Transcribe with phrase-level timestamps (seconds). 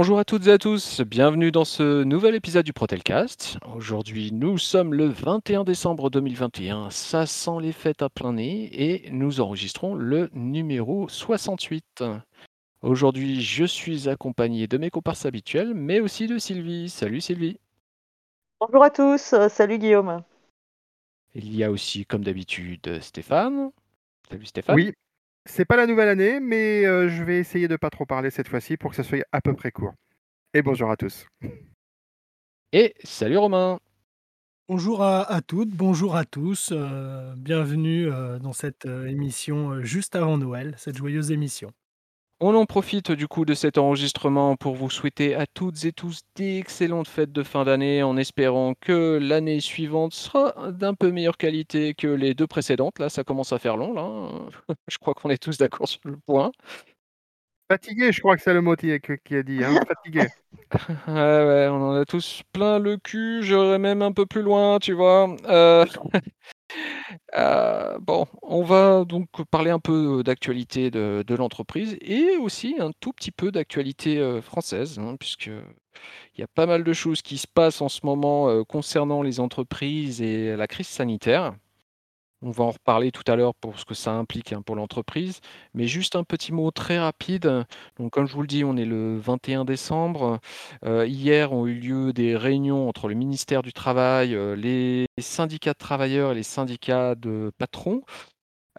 [0.00, 3.58] Bonjour à toutes et à tous, bienvenue dans ce nouvel épisode du Protelcast.
[3.74, 9.10] Aujourd'hui, nous sommes le 21 décembre 2021, ça sent les fêtes à plein nez et
[9.10, 12.04] nous enregistrons le numéro 68.
[12.80, 16.88] Aujourd'hui, je suis accompagné de mes comparses habituels, mais aussi de Sylvie.
[16.90, 17.58] Salut Sylvie.
[18.60, 20.22] Bonjour à tous, euh, salut Guillaume.
[21.34, 23.72] Il y a aussi, comme d'habitude, Stéphane.
[24.30, 24.76] Salut Stéphane.
[24.76, 24.92] Oui,
[25.48, 28.48] c'est pas la nouvelle année, mais euh, je vais essayer de pas trop parler cette
[28.48, 29.94] fois-ci pour que ça soit à peu près court.
[30.54, 31.26] Et bonjour à tous.
[32.72, 33.80] Et salut Romain.
[34.68, 40.74] Bonjour à, toutes, bonjour à tous, euh, bienvenue euh, dans cette émission juste avant Noël,
[40.76, 41.72] cette joyeuse émission.
[42.40, 46.20] On en profite du coup de cet enregistrement pour vous souhaiter à toutes et tous
[46.36, 51.94] d'excellentes fêtes de fin d'année en espérant que l'année suivante sera d'un peu meilleure qualité
[51.94, 53.00] que les deux précédentes.
[53.00, 53.92] Là, ça commence à faire long.
[53.92, 54.02] Là.
[54.02, 54.48] Hein.
[54.88, 56.52] je crois qu'on est tous d'accord sur le point.
[57.68, 59.64] Fatigué, je crois que c'est le mot qui a dit.
[59.64, 60.28] Hein Fatigué.
[61.08, 63.42] ouais, ouais, on en a tous plein le cul.
[63.42, 65.34] J'irais même un peu plus loin, tu vois.
[65.46, 65.84] Euh...
[67.36, 73.12] Euh, bon, on va donc parler un peu d'actualité de, l'entreprise et aussi un tout
[73.12, 77.38] petit peu d'actualité euh, française, hein, puisque il y a pas mal de choses qui
[77.38, 81.54] se passent en ce moment euh, concernant les entreprises et la crise sanitaire.
[82.40, 85.40] On va en reparler tout à l'heure pour ce que ça implique hein, pour l'entreprise.
[85.74, 87.64] Mais juste un petit mot très rapide.
[88.12, 90.38] Comme je vous le dis, on est le 21 décembre.
[90.84, 95.72] Euh, hier ont eu lieu des réunions entre le ministère du Travail, euh, les syndicats
[95.72, 98.02] de travailleurs et les syndicats de patrons,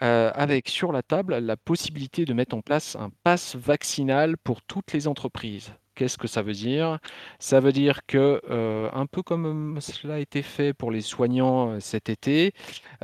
[0.02, 4.62] euh, avec sur la table la possibilité de mettre en place un pass vaccinal pour
[4.62, 5.74] toutes les entreprises.
[6.00, 7.00] Qu'est-ce que ça veut dire?
[7.40, 11.72] Ça veut dire que, euh, un peu comme cela a été fait pour les soignants
[11.72, 12.54] euh, cet été,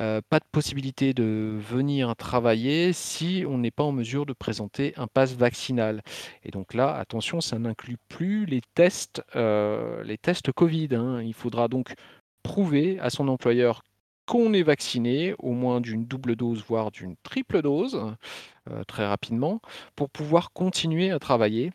[0.00, 4.94] euh, pas de possibilité de venir travailler si on n'est pas en mesure de présenter
[4.96, 6.00] un pass vaccinal.
[6.42, 10.88] Et donc là, attention, ça n'inclut plus les tests, les tests Covid.
[10.92, 11.20] Hein.
[11.22, 11.92] Il faudra donc
[12.42, 13.82] prouver à son employeur
[14.24, 18.00] qu'on est vacciné, au moins d'une double dose, voire d'une triple dose,
[18.88, 19.60] très rapidement,
[19.94, 21.70] pour pouvoir continuer à travailler.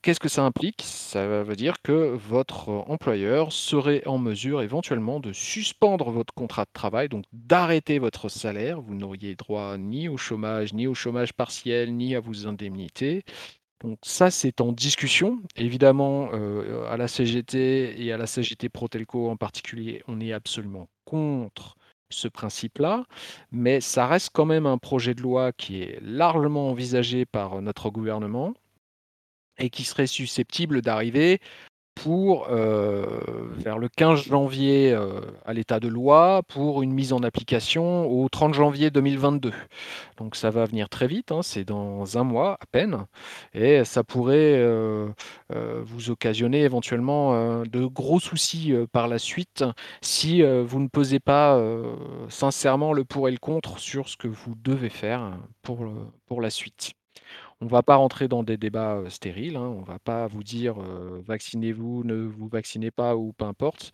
[0.00, 0.82] Qu'est-ce que ça implique?
[0.84, 6.70] Ça veut dire que votre employeur serait en mesure éventuellement de suspendre votre contrat de
[6.72, 8.80] travail, donc d'arrêter votre salaire.
[8.80, 13.24] Vous n'auriez droit ni au chômage, ni au chômage partiel, ni à vos indemnités.
[13.82, 15.40] Donc ça, c'est en discussion.
[15.56, 20.88] Évidemment, euh, à la CGT et à la CGT Protelco en particulier, on est absolument
[21.04, 21.76] contre
[22.10, 23.04] ce principe-là,
[23.50, 27.90] mais ça reste quand même un projet de loi qui est largement envisagé par notre
[27.90, 28.54] gouvernement
[29.58, 31.40] et qui serait susceptible d'arriver
[32.02, 33.04] pour euh,
[33.56, 38.28] vers le 15 janvier euh, à l'état de loi pour une mise en application au
[38.28, 39.52] 30 janvier 2022.
[40.16, 43.06] Donc ça va venir très vite, hein, c'est dans un mois à peine,
[43.52, 45.08] et ça pourrait euh,
[45.50, 49.64] vous occasionner éventuellement de gros soucis par la suite
[50.00, 51.60] si vous ne posez pas
[52.28, 55.84] sincèrement le pour et le contre sur ce que vous devez faire pour,
[56.26, 56.92] pour la suite.
[57.60, 59.56] On ne va pas rentrer dans des débats stériles.
[59.56, 59.74] Hein.
[59.76, 63.92] On ne va pas vous dire vaccinez-vous, ne vous vaccinez pas ou peu importe.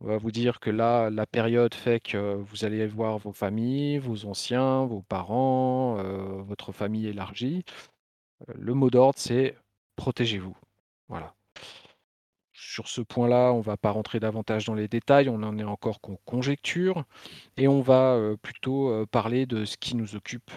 [0.00, 3.98] On va vous dire que là, la période fait que vous allez voir vos familles,
[3.98, 5.96] vos anciens, vos parents,
[6.44, 7.64] votre famille élargie.
[8.54, 9.56] Le mot d'ordre, c'est
[9.96, 10.56] protégez-vous.
[11.08, 11.34] Voilà.
[12.52, 15.64] Sur ce point-là, on ne va pas rentrer davantage dans les détails, on en est
[15.64, 17.04] encore qu'en conjecture,
[17.56, 20.52] et on va plutôt parler de ce qui nous occupe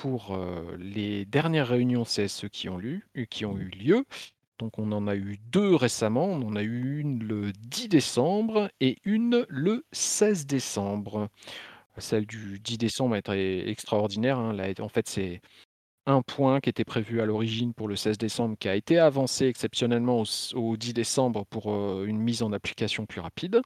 [0.00, 0.38] pour
[0.78, 2.80] les dernières réunions CSE qui ont,
[3.30, 4.04] qui ont eu lieu.
[4.58, 8.70] Donc on en a eu deux récemment, on en a eu une le 10 décembre
[8.80, 11.28] et une le 16 décembre.
[11.96, 14.38] Celle du 10 décembre été extraordinaire.
[14.38, 14.56] Hein.
[14.78, 15.40] en fait, c'est
[16.06, 19.46] un point qui était prévu à l'origine pour le 16 décembre qui a été avancé
[19.46, 20.22] exceptionnellement
[20.54, 21.72] au, 10 décembre pour
[22.04, 23.60] une mise en application plus rapide.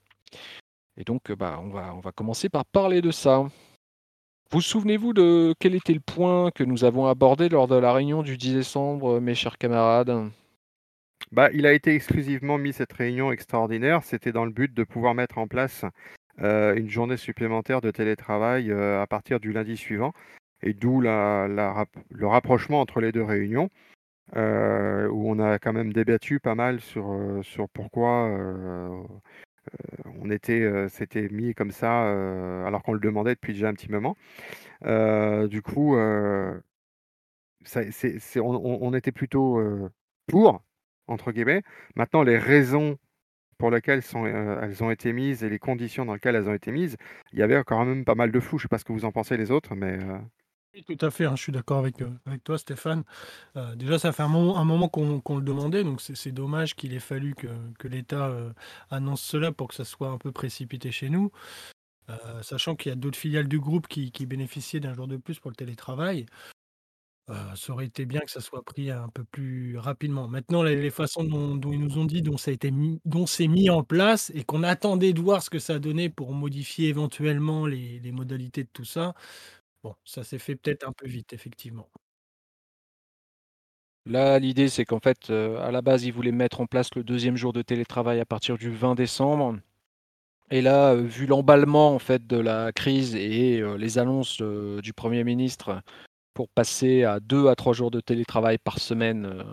[0.96, 3.46] Et donc, bah, on, va, on va commencer par parler de ça.
[4.52, 8.22] Vous souvenez-vous de quel était le point que nous avons abordé lors de la réunion
[8.22, 10.30] du 10 décembre, mes chers camarades?
[11.30, 14.02] Bah, Il a été exclusivement mis cette réunion extraordinaire.
[14.04, 15.86] C'était dans le but de pouvoir mettre en place
[16.42, 20.12] euh, une journée supplémentaire de télétravail euh, à partir du lundi suivant.
[20.62, 23.70] Et d'où le rapprochement entre les deux réunions,
[24.36, 28.28] euh, où on a quand même débattu pas mal sur, sur pourquoi
[30.20, 32.10] on était, s'était mis comme ça,
[32.66, 34.16] alors qu'on le demandait depuis déjà un petit moment.
[34.82, 35.96] du coup,
[38.36, 39.60] on, était plutôt
[40.26, 40.62] pour,
[41.06, 41.62] entre guillemets.
[41.96, 42.98] Maintenant, les raisons
[43.58, 46.96] pour lesquelles elles ont été mises et les conditions dans lesquelles elles ont été mises,
[47.32, 48.58] il y avait quand même pas mal de flou.
[48.58, 49.98] Je ne sais pas ce que vous en pensez les autres, mais...
[50.74, 53.04] Oui, tout à fait, hein, je suis d'accord avec, avec toi Stéphane.
[53.56, 57.34] Heu, déjà ça fait un moment qu'on le demandait, donc c'est dommage qu'il ait fallu
[57.34, 58.54] que l'État, heu,
[58.90, 61.30] annonce cela pour que ça soit un peu précipité chez nous.
[62.42, 65.50] Sachant qu'il y a d'autres filiales du groupe qui bénéficiaient d'un jour de plus pour
[65.50, 66.26] le télétravail.
[67.54, 70.28] Ça aurait été bien que ça soit pris un peu plus rapidement.
[70.28, 72.72] Maintenant les façons dont ils nous ont dit, dont ça a été
[73.04, 76.32] dont c'est mis en place et qu'on attendait de voir ce que ça donnait pour
[76.34, 79.14] modifier éventuellement les modalités de tout ça,
[79.82, 81.88] bon, ça s'est fait peut-être un peu vite effectivement.
[84.04, 87.36] Là, l'idée, c'est qu'en fait, à la base, ils voulaient mettre en place le deuxième
[87.36, 89.58] jour de télétravail à partir du 20 décembre
[90.50, 95.80] et là, vu l'emballement en de la crise et les annonces, du premier ministre
[96.34, 99.44] pour passer à 2 à 3 jours de télétravail par semaine,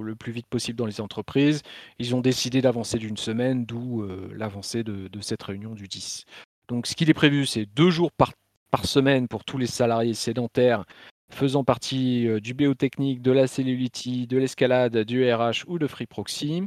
[0.00, 1.62] le plus vite possible dans les entreprises,
[2.00, 6.24] ils ont décidé d'avancer d'une semaine, d'où, l'avancée de de cette réunion du 10.
[6.68, 8.32] Donc ce qu'il est prévu, c'est 2 jours par
[8.74, 10.84] par semaine pour tous les salariés sédentaires
[11.30, 15.86] faisant partie, heu, du BO technique, de la Cellulity, de l'escalade, du RH ou de
[15.86, 16.64] Free Proxy.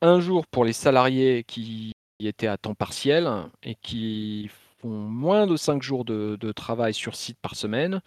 [0.00, 3.30] 1 jour pour les salariés qui étaient à temps partiel
[3.62, 4.50] et qui
[4.80, 8.00] font moins de 5 jours de de travail sur site par semaine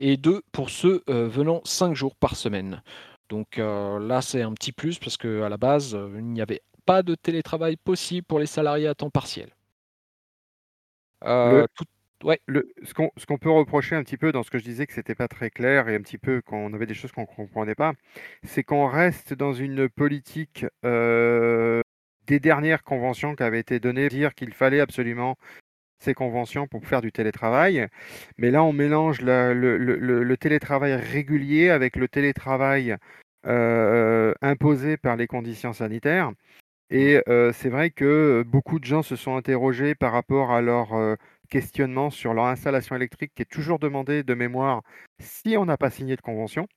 [0.00, 2.82] et 2 pour ceux, heu, venant 5 jours par semaine.
[3.28, 7.04] Donc heu, là, c'est un petit plus parce qu'à la base, il n'y avait pas
[7.04, 9.50] de télétravail possible pour les salariés à temps partiel.
[11.44, 11.84] Le Heu, tout
[12.24, 12.40] ouais.
[12.46, 14.86] le ce qu'on ce qu'on peut reprocher un petit peu dans ce que je disais
[14.86, 17.74] que c'était pas très clair et un petit peu qu'on avait des choses qu'on comprenait
[17.74, 17.92] pas,
[18.44, 21.82] c'est qu'on reste dans une politique, heu,
[22.26, 25.36] des dernières conventions qui avaient été données, dire qu'il fallait absolument
[26.00, 27.88] ces conventions pour faire du télétravail.
[28.38, 32.96] Mais là, on mélange la le le le le télétravail régulier avec le télétravail,
[33.46, 36.32] heu, imposé par les conditions sanitaires
[36.94, 36.96] Mmh.
[36.96, 40.94] et heu, c'est vrai que, beaucoup de gens se sont interrogés par rapport à leur,
[41.46, 44.82] questionnement sur leur installation électrique qui est toujours demandée de mémoire
[45.20, 46.68] si on n'a pas signé de convention.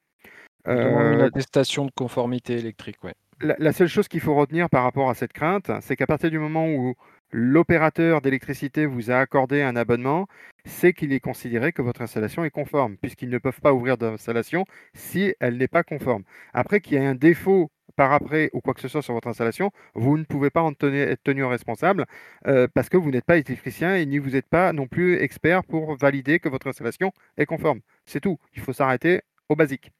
[1.03, 3.13] Une Heu attestation de conformité électrique, ouais.
[3.41, 6.29] la la seule chose qu'il faut retenir par rapport à cette crainte, c'est qu'à partir
[6.31, 6.95] du moment où
[7.31, 10.27] l'opérateur d'électricité vous a accordé un abonnement,
[10.65, 14.65] c'est qu'il est considéré que votre installation est conforme, puisqu'ils ne peuvent pas ouvrir d'installation
[14.93, 16.23] si elle n'est pas conforme.
[16.53, 19.27] Après qu'il y ait un défaut par après ou quoi que ce soit sur votre
[19.29, 22.05] installation, vous ne pouvez pas en tenir être tenu responsable,
[22.47, 25.63] heu, parce que vous n'êtes pas électricien et ni vous êtes pas non plus expert
[25.65, 27.81] pour valider que votre installation est conforme.
[28.05, 28.37] C'est tout.
[28.55, 29.91] Il faut s'arrêter au basique.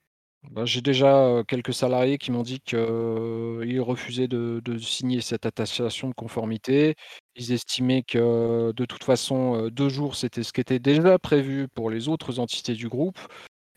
[0.52, 6.08] Bah, j'ai déjà, heu, quelques salariés qui m'ont dit qu'ils refusaient de signer cette attestation
[6.10, 6.96] de conformité.
[7.36, 11.68] Ils estimaient que, de toute façon, heu, 2 jours, c'était ce qui était déjà prévu
[11.68, 13.18] pour les autres entités du groupe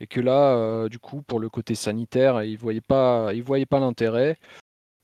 [0.03, 0.57] et que là,
[0.87, 4.37] heu, du coup, pour le côté sanitaire, ils voyaient pas ils voyaient pas l'intérêt.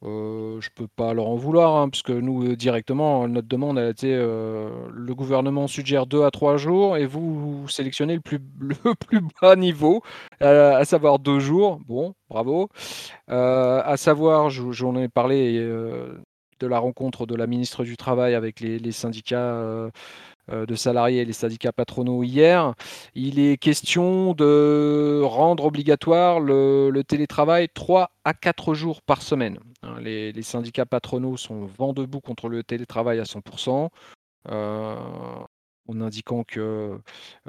[0.05, 3.89] Heu, je peux pas leur en vouloir, hein, puisque nous, heu, directement, notre demande a
[3.91, 9.23] été, le gouvernement suggère 2 à 3 jours et vous, sélectionnez le plus le plus
[9.43, 10.03] bas niveau,
[10.41, 11.81] à savoir 2 jours.
[11.89, 12.69] Bon, bravo.
[13.29, 15.59] À savoir, je j'en ai parlé,
[16.61, 19.91] de la rencontre de la ministre du Travail avec les syndicats,
[20.51, 22.75] de salariés et les syndicats patronaux hier.
[23.15, 29.59] Il est question de rendre obligatoire le le télétravail 3 à 4 jours par semaine,
[29.83, 29.97] hein.
[30.01, 33.41] Les les syndicats patronaux sont vent debout contre le télétravail à 100
[34.51, 34.97] heu,
[35.89, 36.61] en indiquant que,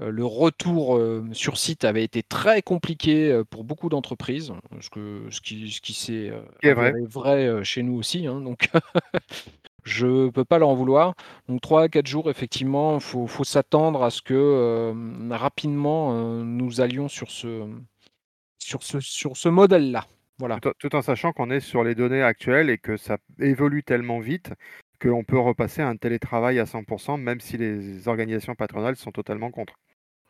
[0.02, 1.00] heu, le retour,
[1.34, 5.94] sur site avait été très compliqué, pour beaucoup d'entreprises, ce que ce qui ce qui
[5.94, 6.32] s'est,
[6.64, 7.64] vrai.
[7.64, 8.70] chez nous aussi, hein, donc
[9.90, 11.14] je peux pas leur en vouloir.
[11.48, 16.44] Donc 3 à 4 jours, effectivement, faut faut s'attendre à ce que, hem, rapidement, heu,
[16.44, 17.68] nous allions sur ce
[18.60, 20.06] sur ce sur ce modèle-là.
[20.40, 20.60] Voilà.
[20.62, 23.84] Tout en tout en sachant qu'on est sur les données actuelles et que ça évolue
[23.84, 24.54] tellement vite
[25.02, 29.52] qu'on peut repasser à un télétravail à 100% même si les organisations patronales sont totalement
[29.52, 29.76] contre.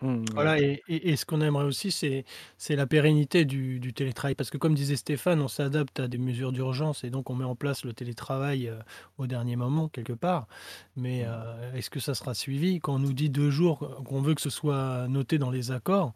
[0.01, 0.49] Mmh, ouais.
[0.49, 2.23] Voilà et et et ce qu'on aimerait aussi, c'est
[2.57, 4.35] c'est la pérennité du du télétravail.
[4.35, 7.43] Parce que comme disait Stéphane, on s'adapte à des mesures d'urgence et donc on met
[7.43, 8.79] en place le télétravail, heu,
[9.17, 10.47] au dernier moment quelque part.
[10.95, 11.29] Mais, heu,
[11.75, 12.79] est-ce que ça sera suivi?
[12.79, 15.71] Quand on nous dit 2 jours, euh, qu'on veut que ce soit noté dans les
[15.71, 16.13] accords,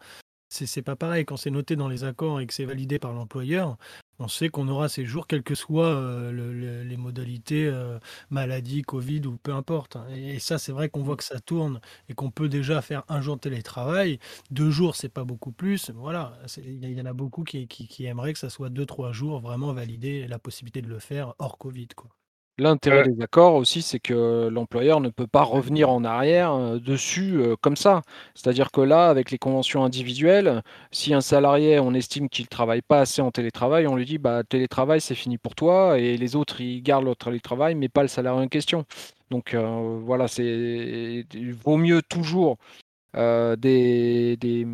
[0.54, 1.26] c'est pas pareil.
[1.26, 3.78] Quand c'est noté dans les accords et que c'est validé par l'employeur,
[4.20, 5.94] on sait qu'on aura ces jours quelles que soient,
[6.32, 9.98] le les modalités, heu, maladie, covid ou peu importe.
[10.16, 13.22] Et ça, c'est vrai qu'on voit que ça tourne et qu'on peut déjà faire un
[13.22, 14.20] jour de télétravail.
[14.52, 15.90] 2 jours, c'est pas beaucoup plus.
[15.92, 19.74] Voilà, il y en a beaucoup qui aimeraient que ça soit deux trois jours vraiment
[19.74, 22.10] validés, la possibilité de le faire hors covid, quoi.
[22.60, 27.38] L'intérêt des accords aussi, c'est que l'employeur ne peut pas revenir en arrière, heu, dessus,
[27.42, 28.04] heu, comme ça.
[28.36, 33.00] C'est-à-dire que là, avec les conventions individuelles, si un salarié, on estime qu'il travaille pas
[33.02, 36.62] assez en télétravail, on lui dit: «Bah, télétravail, c'est fini pour toi» et les autres,
[36.62, 38.86] ils gardent leur télétravail, mais pas le salarié en question.
[39.32, 42.58] Donc heu, voilà, c'est il vaut mieux toujours
[43.16, 44.68] des, des,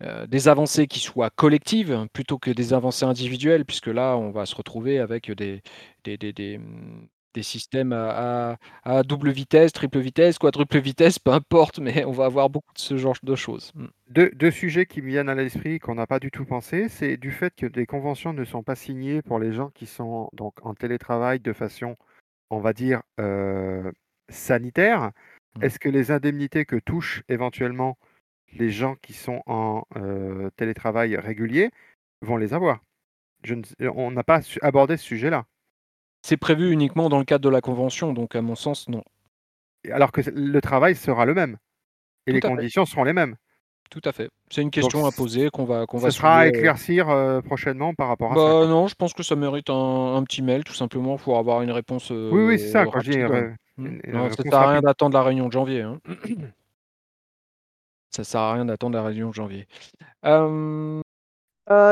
[0.00, 4.46] mmh, des avancées qui soient collectives plutôt que des avancées individuelles, puisque là, on va
[4.46, 5.62] se retrouver avec des,
[6.04, 7.08] des, des, des, mmh,
[7.42, 12.50] systèmes à, à, double vitesse, triple vitesse, quadruple vitesse, peu importe, mais on va avoir
[12.50, 13.72] beaucoup de ce genre de choses.
[13.74, 13.86] Mmh.
[14.08, 17.16] Deux, deux sujets qui me viennent à l'esprit qu'on n'a pas du tout pensé, c'est
[17.16, 20.54] du fait que des conventions ne sont pas signées pour les gens qui sont donc
[20.62, 21.96] en télétravail de façon,
[22.50, 23.02] on va dire,
[24.28, 25.12] sanitaire.
[25.56, 25.64] Mmh.
[25.64, 27.96] Est-ce que les indemnités que touchent éventuellement
[28.54, 29.82] les gens qui sont en
[30.56, 31.70] télétravail régulier
[32.22, 32.80] vont les avoir
[33.42, 33.54] Je
[33.94, 35.44] On n'a pas abordé ce sujet-là.
[36.22, 39.02] C'est prévu uniquement dans le cadre de la convention, donc à mon sens, non.
[39.90, 41.56] Alors que le travail sera le même
[42.26, 43.36] et les conditions seront les mêmes.
[43.88, 44.28] Tout à fait.
[44.50, 46.10] C'est une question à poser qu'on va qu'on va.
[46.10, 47.06] Ce sera à éclaircir
[47.44, 48.68] prochainement par rapport à bah, ça.
[48.68, 52.10] Non, je pense que ça mérite un, petit mail tout simplement pour avoir une réponse.
[52.10, 52.84] oui, oui, c'est ça.
[52.84, 53.00] Quand
[53.80, 54.30] Mmh.
[54.36, 55.82] ça sert à rien d'attendre la réunion de janvier.
[55.82, 55.98] Hein.
[58.10, 59.66] ça sert à rien d'attendre la réunion de janvier.
[60.24, 61.00] Euh,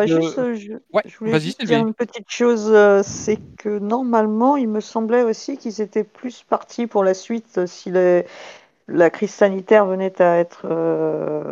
[0.06, 0.72] juste, je,
[1.18, 6.42] voulais dire une petite chose, c'est que normalement, il me semblait aussi qu'ils étaient plus
[6.42, 7.92] partis pour la suite si
[8.88, 10.66] la crise sanitaire venait à être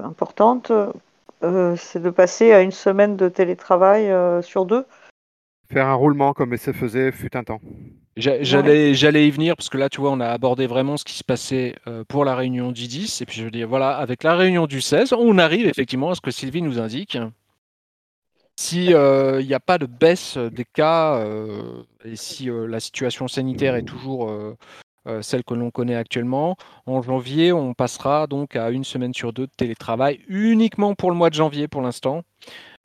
[0.04, 0.72] importante.
[1.42, 4.84] c'est de passer à une semaine de télétravail sur deux.
[5.72, 7.60] Faire un roulement comme se faisait fut un temps.
[8.16, 11.12] J'allais, j'allais y venir parce que là, tu vois, on a abordé vraiment ce qui
[11.12, 13.20] se passait euh, pour la réunion du 10.
[13.20, 16.14] Et puis je veux dire, voilà, avec la réunion du 16, on arrive effectivement à
[16.14, 17.18] ce que Sylvie nous indique.
[18.58, 23.74] S'il euh, n'y a pas de baisse des cas euh, et si la situation sanitaire
[23.74, 24.32] est toujours
[25.20, 26.56] celle que l'on connaît actuellement,
[26.86, 31.16] en janvier, on passera donc à une semaine sur deux de télétravail uniquement pour le
[31.16, 32.22] mois de janvier pour l'instant,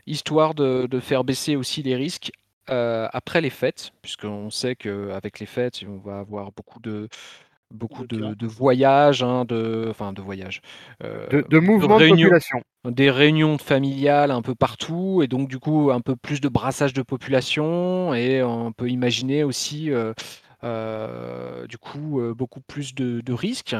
[0.06, 2.32] histoire de, de faire baisser aussi les risques
[2.72, 7.10] euh, après les fêtes, puisqu'on sait qu'avec les fêtes, on va avoir beaucoup de,
[7.72, 10.62] beaucoup de, de voyages, hein, de, enfin de voyages,
[11.04, 12.62] euh, de, mouvements de, population.
[12.86, 16.94] Des réunions familiales un peu partout, et donc du coup un peu plus de brassage
[16.94, 20.14] de population, et on peut imaginer aussi euh,
[20.64, 23.76] du coup euh, beaucoup plus de, risques,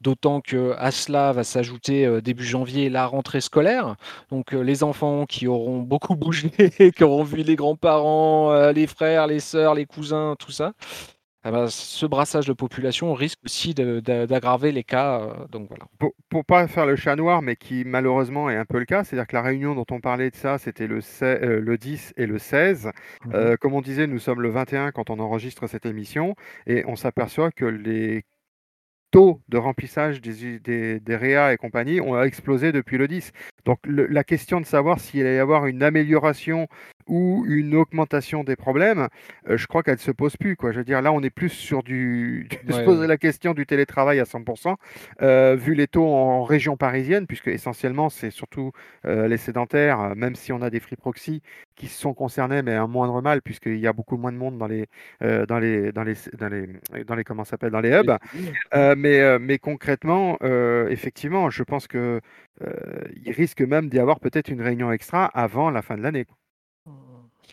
[0.00, 3.96] d'autant que à cela va s'ajouter euh, début janvier la rentrée scolaire.
[4.30, 6.50] Donc les enfants qui auront beaucoup bougé,
[6.96, 10.72] qui auront vu les grands-parents, les frères, les sœurs, les cousins, tout ça.
[11.46, 15.20] Ah bah, ce brassage de population risque aussi d'aggraver les cas.
[15.20, 15.84] Euh, donc voilà.
[15.98, 19.04] Pour, ne pas faire le chat noir, mais qui malheureusement est un peu le cas,
[19.04, 22.26] c'est-à-dire que la réunion dont on parlait de ça, c'était le, euh, le 10 et
[22.26, 22.86] le 16.
[22.86, 26.34] Mmh euh, comme on disait, nous sommes le 21 quand on enregistre cette émission,
[26.66, 28.24] et on s'aperçoit que les
[29.10, 33.32] taux de remplissage des, des, des, réa et compagnie ont explosé depuis le 10.
[33.64, 36.68] Donc la question de savoir s'il va y avoir une amélioration
[37.06, 39.08] ou une augmentation des problèmes,
[39.48, 40.56] euh, je crois qu'elle ne se pose plus.
[40.56, 40.72] Quoi.
[40.72, 42.48] Je veux dire, là, on est plus sur du...
[42.70, 44.76] se poser la question du télétravail à 100%,
[45.22, 48.72] euh, vu les taux en région parisienne, puisque essentiellement, c'est surtout
[49.06, 51.42] euh, les sédentaires, même si on a des free proxy
[51.76, 54.66] qui sont concernés, mais un moindre mal, puisqu'il y a beaucoup moins de monde dans
[54.66, 54.86] les,
[55.20, 58.16] dans les, dans les, dans les, dans les, comment s'appelle, dans les hubs.
[58.96, 60.38] mais, mais concrètement,
[60.88, 62.20] effectivement, je pense que
[63.24, 66.26] il risque même d'y avoir peut-être une réunion extra avant la fin de l'année.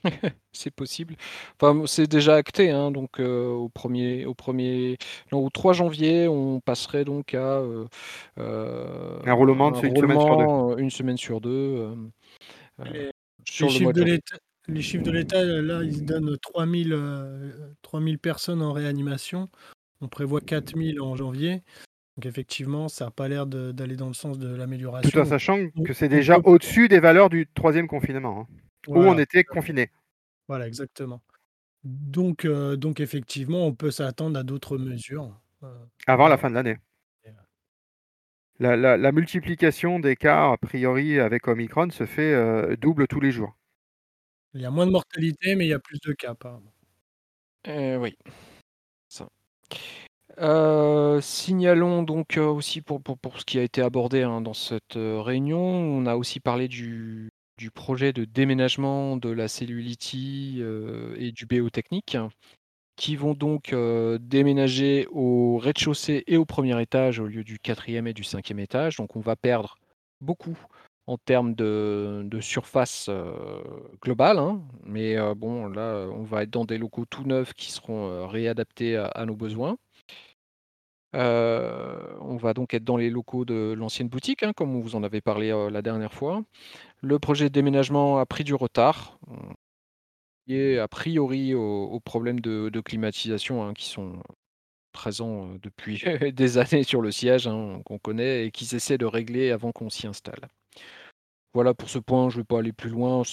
[0.53, 1.15] C'est possible.
[1.59, 4.97] Enfin, c'est déjà acté, hein, donc euh, au premier, au premier,
[5.31, 7.85] non, au 3 janvier, on passerait donc à euh,
[8.39, 10.77] euh, un roulement de une semaine sur deux.
[10.81, 11.95] Une semaine sur deux.
[12.91, 13.11] les,
[13.45, 16.97] chiffres de l'État, les chiffres de l'État, là, ils donnent 3000,
[17.81, 19.49] 3000 personnes en réanimation.
[20.01, 21.61] On prévoit 4000 en janvier.
[22.17, 25.09] Donc effectivement, ça n'a pas l'air d'aller dans le sens de l'amélioration.
[25.09, 28.41] Tout en sachant que c'est déjà au-dessus des valeurs du troisième confinement.
[28.41, 29.89] Hein où on était confiné.
[30.47, 31.21] Voilà, exactement.
[31.83, 35.39] Donc, euh, donc effectivement, on peut s'attendre à d'autres mesures.
[35.63, 36.77] Euh, Avant la fin de l'année.
[38.59, 43.31] La, la, multiplication des cas, a priori, avec Omicron se fait euh, double tous les
[43.31, 43.57] jours.
[44.53, 46.71] Il y a moins de mortalité, mais il y a plus de cas, apparemment.
[47.65, 48.15] oui.
[51.21, 55.57] signalons donc aussi pour, pour, pour, ce qui a été abordé hein, dans cette réunion,
[55.57, 61.45] on a aussi parlé du, du projet de déménagement de la Cellulity euh, et du
[61.45, 62.17] BO Technique,
[62.95, 68.07] qui vont donc euh, déménager au rez-de-chaussée et au premier étage au lieu du quatrième
[68.07, 68.97] et du cinquième étage.
[68.97, 69.77] Donc on va perdre
[70.21, 70.57] beaucoup
[71.07, 73.61] en termes de, surface euh,
[74.01, 74.39] globale.
[74.39, 74.61] Hein.
[74.83, 79.25] Mais bon, là, on va être dans des locaux tout neufs qui seront réadaptés à,
[79.25, 79.77] nos besoins.
[81.13, 85.21] on va donc être dans les locaux de l'ancienne boutique, hein, comme vous en avez
[85.21, 86.43] parlé la dernière fois.
[87.01, 89.17] Le projet de déménagement a pris du retard,
[90.47, 94.21] lié a priori aux, problèmes de, climatisation hein, qui sont
[94.91, 96.03] présents depuis
[96.33, 99.89] des années sur le siège, hein, qu'on connaît et qu'ils essaient de régler avant qu'on
[99.89, 100.47] s'y installe.
[101.53, 103.23] Voilà pour ce point, je ne vais pas aller plus loin,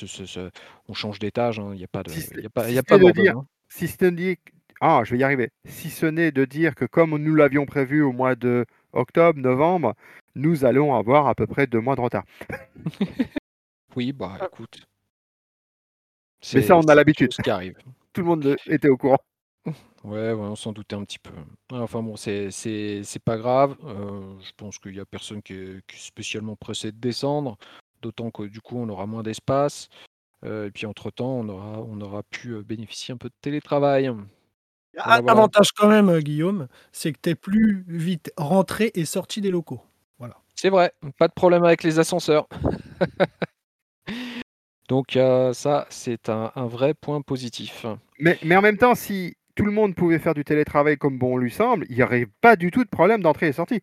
[0.88, 2.74] on change d'étage, hein, il n'y a pas de Si il y a pas si
[2.74, 4.38] y a pas de dire si ce n'est
[4.80, 5.50] ah, je vais y arriver.
[5.64, 9.94] Si ce n'est de dire que comme nous l'avions prévu au mois de octobre, novembre,
[10.36, 12.24] nous allons avoir à peu près deux mois de retard.
[13.98, 14.78] Oui, bah, écoute.
[16.54, 17.32] Mais ça, on a l'habitude.
[17.32, 17.76] ce qui arrive.
[18.12, 19.18] Tout le monde était au courant.
[20.04, 21.32] Ouais, ouais, on s'en doutait un petit peu.
[21.72, 23.76] Enfin bon, c'est c'est pas grave.
[23.82, 27.58] Euh, je pense qu'il y a personne qui est, spécialement pressé de descendre,
[28.00, 29.88] d'autant que du coup on aura moins d'espace.
[30.44, 34.06] Euh, et puis entre-temps, on aura, on aura pu euh, bénéficier un peu de télétravail.
[34.06, 39.50] Un avantage quand même, Guillaume, c'est que tu es plus vite rentré et sorti des
[39.50, 39.82] locaux.
[40.20, 40.36] Voilà.
[40.54, 42.46] C'est vrai, pas de problème avec les ascenseurs.
[44.88, 45.18] Donc
[45.52, 47.84] ça, c'est un, un vrai point positif.
[48.18, 51.36] Mais, mais en même temps, si tout le monde pouvait faire du télétravail comme bon
[51.36, 53.80] lui semble, il n'y aurait pas du tout de problème d'entrée et sortie.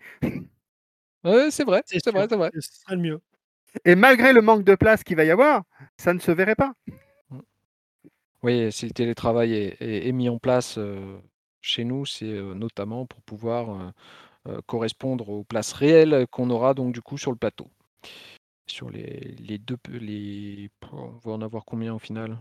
[1.24, 2.52] C'est vrai, c'est vrai, c'est vrai.
[2.54, 3.22] Ce serait le mieux.
[3.84, 5.64] Et malgré le manque de place qu'il va y avoir,
[5.98, 6.74] ça ne se verrait pas.
[8.44, 10.80] Oui, si le télétravail est, mis en place
[11.62, 13.92] chez nous, c'est notamment pour pouvoir
[14.68, 17.68] correspondre aux places réelles qu'on aura donc du coup sur le plateau.
[18.68, 22.38] Sur les, les deux, les, on va en avoir combien au final?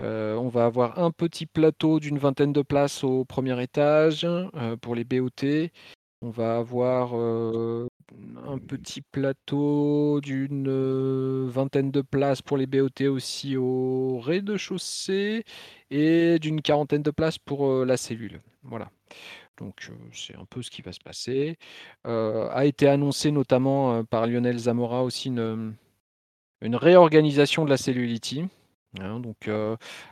[0.00, 4.76] Euh, on va avoir un petit plateau d'une vingtaine de places au premier étage euh,
[4.76, 5.68] pour les BOT.
[6.22, 7.86] On va avoir euh,
[8.46, 15.44] un petit plateau d'une vingtaine de places pour les BOT aussi au rez-de-chaussée
[15.90, 18.40] et d'une quarantaine de places pour la cellule.
[18.62, 18.90] Voilà.
[19.60, 21.58] Donc c'est un peu ce qui va se passer.
[22.04, 25.74] a été annoncé notamment par Lionel Zamora aussi une,
[26.62, 28.44] une réorganisation de la cellule IT.
[28.98, 29.48] Hein, donc,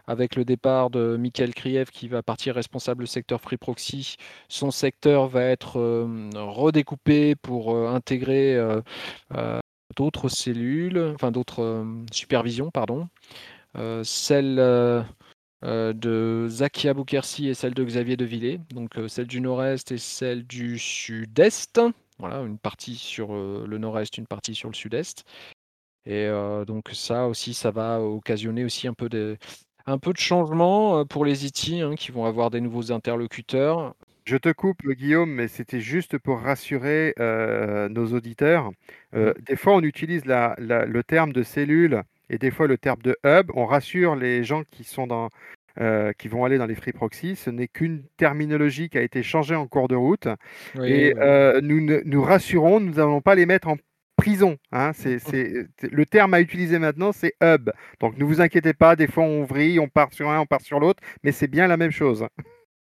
[0.06, 4.16] avec le départ de Michael Kriev qui va partir responsable secteur Free Proxy,
[4.48, 5.80] son secteur va être
[6.36, 8.56] redécoupé pour intégrer
[9.96, 13.08] d'autres cellules, enfin d'autres supervisions, pardon.
[14.04, 14.58] celle
[15.62, 20.78] de Zakia Boukersi et celle de Xavier Devillé, donc celle du nord-est et celle du
[20.78, 21.80] sud-est.
[22.18, 25.24] Voilà, une partie sur le nord-est, une partie sur le sud-est.
[26.06, 26.28] Et
[26.66, 29.36] donc ça aussi, ça va occasionner aussi un peu de,
[29.86, 33.94] un peu de changement pour les IT hein, qui vont avoir des nouveaux interlocuteurs.
[34.24, 38.70] Je te coupe, Guillaume, mais c'était juste pour rassurer nos auditeurs.
[39.12, 39.30] Mmh.
[39.46, 43.50] des fois, on utilise le terme de cellule et des fois le terme de hub.
[43.54, 45.28] On rassure les gens qui sont dans,
[46.18, 47.36] qui vont aller dans les free proxy.
[47.36, 50.28] Ce n'est qu'une terminologie qui a été changée en cours de route.
[50.82, 51.14] et
[51.62, 53.76] nous, nous rassurons, nous n'allons pas les mettre en
[54.18, 54.58] prison.
[54.72, 55.18] Hein, c'est,
[55.80, 57.70] le terme à utiliser maintenant, c'est hub.
[58.00, 60.60] Donc ne vous inquiétez pas, des fois on vrille, on part sur un, on part
[60.60, 62.26] sur l'autre, mais c'est bien la même chose.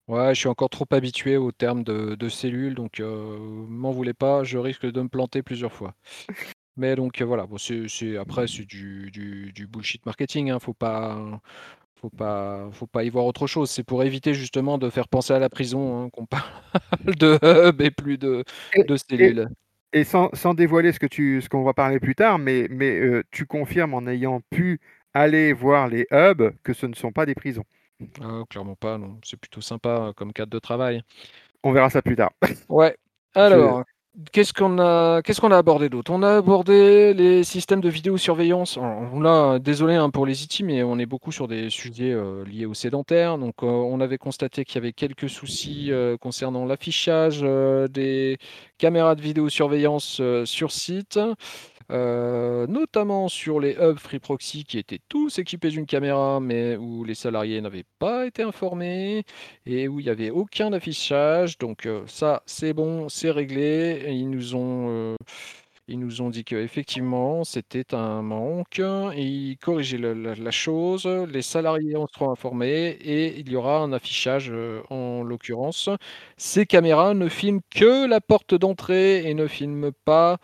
[0.09, 3.37] Ouais, je suis encore trop habitué au terme de, de cellules, donc euh,
[3.69, 5.95] m'en voulez pas, je risque de me planter plusieurs fois.
[6.77, 11.41] Mais donc euh, voilà, bon, c'est, après c'est du, du, bullshit marketing, hein, faut pas.
[11.99, 13.71] Faut pas, faut pas y voir autre chose.
[13.71, 16.45] C'est pour éviter justement de faire penser à la prison hein, qu'on parle
[17.07, 18.45] de hub et plus de,
[18.87, 19.49] de cellules.
[19.95, 23.23] Et sans, dévoiler ce que tu, ce qu'on va parler plus tard, mais, mais euh,
[23.31, 24.79] tu confirmes en ayant pu
[25.15, 27.65] aller voir les hubs que ce ne sont pas des prisons.
[28.21, 29.19] Ah, clairement pas, non.
[29.25, 31.03] C'est plutôt sympa comme cadre de travail.
[31.63, 32.33] On verra ça plus tard.
[32.69, 32.95] Ouais.
[33.35, 33.85] Alors,
[34.33, 36.11] Qu'est-ce qu'on a, abordé d'autre?
[36.11, 38.79] On a abordé les systèmes de vidéosurveillance.
[39.61, 42.73] Désolé hein, pour les IT, mais on est beaucoup sur des sujets euh, liés aux
[42.73, 43.37] sédentaires.
[43.37, 48.39] Donc, euh, on avait constaté qu'il y avait quelques soucis euh, concernant l'affichage des
[48.79, 51.19] caméras de vidéosurveillance sur site.
[51.93, 57.05] Euh, notamment sur les hubs Free Proxy qui étaient tous équipés d'une caméra, mais où
[57.05, 59.25] les salariés n'avaient pas été informés
[59.67, 61.59] et où il n'y avait aucun affichage.
[61.59, 64.05] Donc euh, ça, c'est bon, c'est réglé.
[64.09, 65.17] ils nous ont euh,
[65.89, 68.83] ils nous ont dit qu'effectivement, c'était un manque.
[69.17, 71.07] Ils corrigeaient la, chose.
[71.07, 74.53] Les salariés en seront informés et il y aura un affichage
[74.91, 75.89] en l'occurrence.
[76.37, 80.39] Ces caméras ne filment que la porte d'entrée et ne filment pas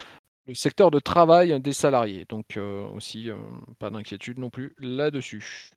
[0.47, 2.27] le secteur de travail des salariés.
[2.29, 3.37] Donc euh, aussi, euh,
[3.79, 5.71] pas d'inquiétude non plus là-dessus.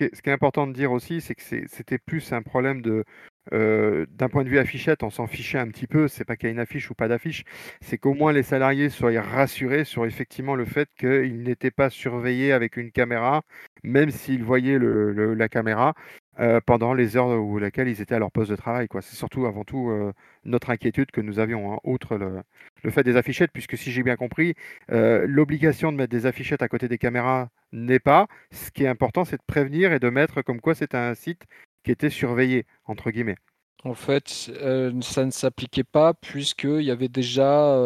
[0.00, 3.04] Ce qui est important de dire aussi, c'est que c'était plus un problème de,
[3.52, 6.08] euh, d'un point de vue affichette, on s'en fichait un petit peu.
[6.08, 7.44] C'est pas qu'il y a une affiche ou pas d'affiche,
[7.82, 12.52] c'est qu'au moins les salariés soient rassurés sur effectivement le fait qu'ils n'étaient pas surveillés
[12.52, 13.42] avec une caméra,
[13.82, 15.92] même s'ils voyaient la caméra.
[16.40, 18.88] Euh, pendant les heures où lesquelles ils étaient à leur poste de travail.
[19.02, 23.16] C'est surtout avant tout euh, notre inquiétude que nous avions, hein, outre le, fait des
[23.16, 24.54] affichettes, puisque si j'ai bien compris,
[24.90, 28.26] euh, l'obligation de mettre des affichettes à côté des caméras n'est pas.
[28.52, 31.42] Ce qui est important, c'est de prévenir et de mettre comme quoi c'était un site
[31.84, 33.36] qui était surveillé, entre guillemets.
[33.84, 37.76] En fait, ça ne s'appliquait pas puisqu'il y avait déjà,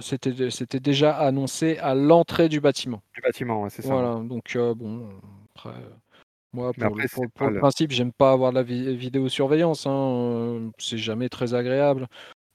[0.00, 3.02] c'était c'était déjà annoncé à l'entrée du bâtiment.
[3.14, 5.08] Du bâtiment, ouais, c'est ça, Voilà, donc bon,
[5.54, 5.74] après,
[6.52, 6.96] moi, pour
[7.48, 12.06] le principe, j'aime pas avoir de la vidéosurveillance, hein, c'est jamais très agréable.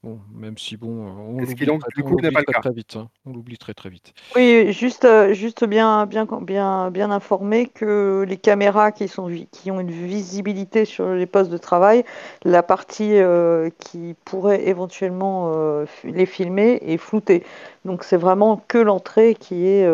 [0.04, 3.10] Bon, même si bon, on l'oublie très, très vite, hein.
[3.26, 4.14] On l'oublie très, très vite.
[4.36, 9.72] Oui, juste, euh, juste bien, bien, bien, bien informé que les caméras qui sont qui
[9.72, 12.06] ont une visibilité sur les postes de travail,
[12.46, 17.44] la partie euh, qui pourrait éventuellement euh, les filmer est floutée.
[17.84, 19.88] Donc c'est vraiment que l'entrée qui est.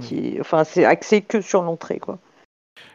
[0.00, 2.18] qui, enfin c'est axé que sur l'entrée, quoi.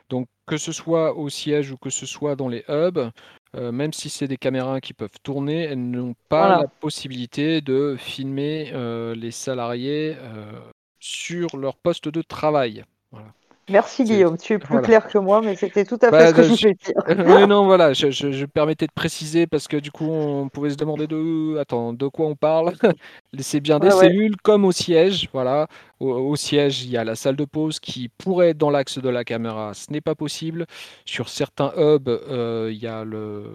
[0.10, 3.10] Donc que ce soit au siège ou que ce soit dans les hubs,
[3.56, 7.96] euh, même si c'est des caméras qui peuvent tourner, elles n'ont pas la possibilité de
[7.98, 10.60] filmer euh, les salariés euh,
[11.00, 12.84] sur leur poste de travail.
[13.12, 13.28] Voilà.
[13.70, 16.34] Merci Guillaume, tu es plus clair que moi, mais c'était tout à fait bah, ce
[16.34, 17.48] que je voulais dire.
[17.48, 21.08] non, voilà, je, je, permettais de préciser parce que du coup, on pouvait se demander
[21.08, 22.74] de, attends, de quoi on parle?
[23.40, 25.68] C'est bien des cellules comme au siège, voilà.
[26.02, 29.10] Au, siège, il y a la salle de pause qui pourrait être dans l'axe de
[29.10, 29.74] la caméra.
[29.74, 30.66] Ce n'est pas possible.
[31.06, 33.46] Sur certains hubs, euh, il y a le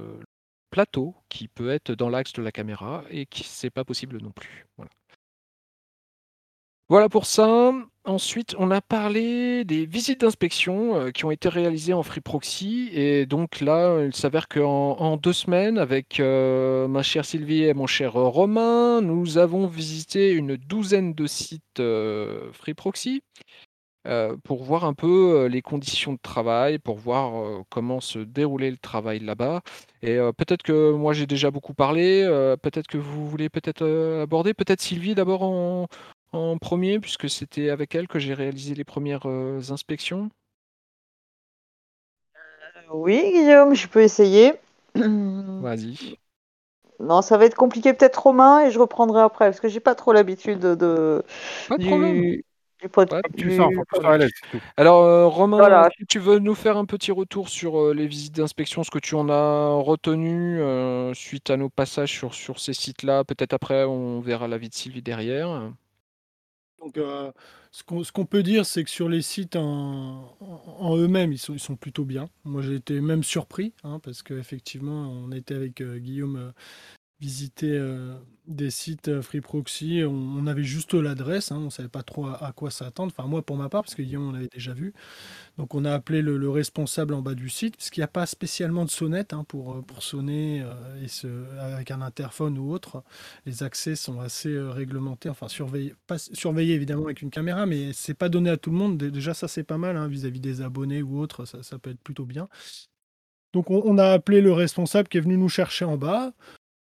[0.71, 4.31] plateau qui peut être dans l'axe de la caméra et qui c'est pas possible non
[4.31, 4.67] plus.
[4.79, 4.91] Voilà.
[6.89, 7.73] Voilà pour ça.
[8.09, 12.89] Ensuite, on a parlé des visites d'inspection euh, qui ont été réalisées en Free Proxy.
[12.95, 17.75] Et donc là, il s'avère qu'en en deux semaines, avec euh, ma chère Sylvie et
[17.75, 23.23] mon cher Romain, nous avons visité une douzaine de sites euh, Free Proxy
[24.43, 29.19] pour voir un peu les conditions de travail, pour voir comment se déroulait le travail
[29.19, 29.61] là-bas.
[30.01, 32.23] Et peut-être que moi j'ai déjà beaucoup parlé,
[32.63, 33.85] peut-être que vous voulez peut-être
[34.23, 35.89] aborder, peut-être Sylvie d'abord en,
[36.33, 40.31] en premier, puisque c'était avec elle que j'ai réalisé les premières euh, inspections
[42.35, 44.53] euh, Oui, Guillaume, je peux essayer.
[44.95, 46.17] Vas-y.
[47.01, 49.95] Non, ça va être compliqué peut-être Romain et je reprendrai après parce que j'ai pas
[49.95, 51.23] trop l'habitude de,
[51.69, 51.83] pas de
[53.37, 53.61] du,
[54.77, 58.83] Alors euh, Romain, si tu veux nous faire un petit retour sur les visites d'inspection,
[58.83, 60.61] ce que tu en as retenu
[61.15, 64.75] suite à nos passages sur, sur ces sites-là, peut-être après on verra la vie de
[64.75, 65.71] Sylvie derrière.
[66.81, 67.33] Donc, euh,
[67.71, 70.37] ce qu'on peut dire, c'est que sur les sites en,
[70.97, 72.29] eux-mêmes, ils sont, plutôt bien.
[72.45, 76.51] Moi, j'ai été même surpris, hein, parce qu'effectivement, on était avec euh, Guillaume euh,
[77.21, 78.15] visiter euh,
[78.47, 80.03] des sites euh, Free Proxy.
[80.07, 83.13] On, avait juste l'adresse, hein, on ne savait pas trop à, quoi s'attendre.
[83.17, 84.95] Enfin, moi, pour ma part, parce que Guillaume, on l'avait déjà vu.
[85.59, 88.27] Donc, on a appelé le, responsable en bas du site, parce qu'il n'y a pas
[88.27, 90.65] spécialement de sonnette hein, pour, euh, pour sonner
[91.03, 91.29] et
[91.59, 93.03] avec un interphone ou autre.
[93.47, 98.51] Les accès sont assez réglementés, enfin, surveillés évidemment avec une caméra, mais c'est pas donné
[98.51, 98.97] à tout le monde.
[98.99, 102.01] Déjà, ça, c'est pas mal hein, vis-à-vis des abonnés ou autres, ça, ça peut être
[102.01, 102.49] plutôt bien.
[103.55, 106.33] Donc on, a appelé le responsable qui est venu nous chercher en bas.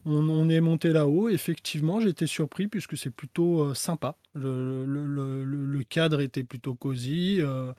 [0.06, 1.30] On, est monté là-haut.
[1.30, 4.18] Effectivement, j'étais surpris puisque c'est plutôt euh, sympa.
[4.36, 7.38] Le, cadre était plutôt cosy.
[7.40, 7.74] Euh,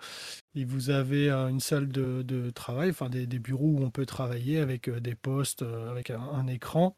[0.55, 4.59] et vous avez euh, une salle de, travail, enfin des, bureaux où on peut travailler
[4.59, 6.97] avec des postes, avec un, écran.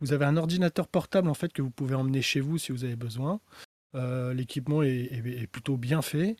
[0.00, 2.84] Vous avez un ordinateur portable en fait que vous pouvez emmener chez vous si vous
[2.84, 3.40] avez besoin.
[3.94, 6.36] L'équipement est, plutôt bien fait.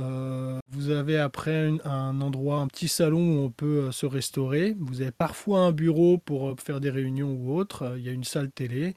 [0.00, 4.76] Euh, vous avez après un, endroit, un petit salon où on peut euh, se restaurer.
[4.78, 7.94] Vous avez parfois un bureau pour euh, faire des réunions ou autre.
[7.96, 8.94] Il y a une salle télé,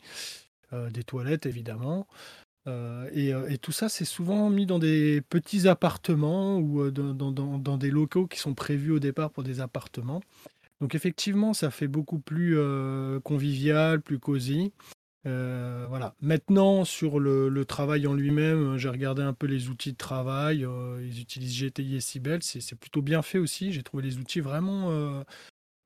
[0.91, 2.07] des toilettes évidemment.
[2.65, 8.39] Et, tout ça, c'est souvent mis dans des petits appartements ou dans, des locaux qui
[8.39, 10.21] sont prévus au départ pour des appartements.
[10.81, 12.57] Donc effectivement, ça fait beaucoup plus
[13.23, 14.71] convivial, plus cosy.
[15.25, 16.15] Euh, voilà.
[16.21, 20.65] Maintenant, sur le, travail en lui-même, j'ai regardé un peu les outils de travail.
[20.65, 22.43] Euh, ils utilisent GTI et Sibel.
[22.43, 23.71] C'est plutôt bien fait aussi.
[23.71, 25.23] J'ai trouvé les outils vraiment, euh,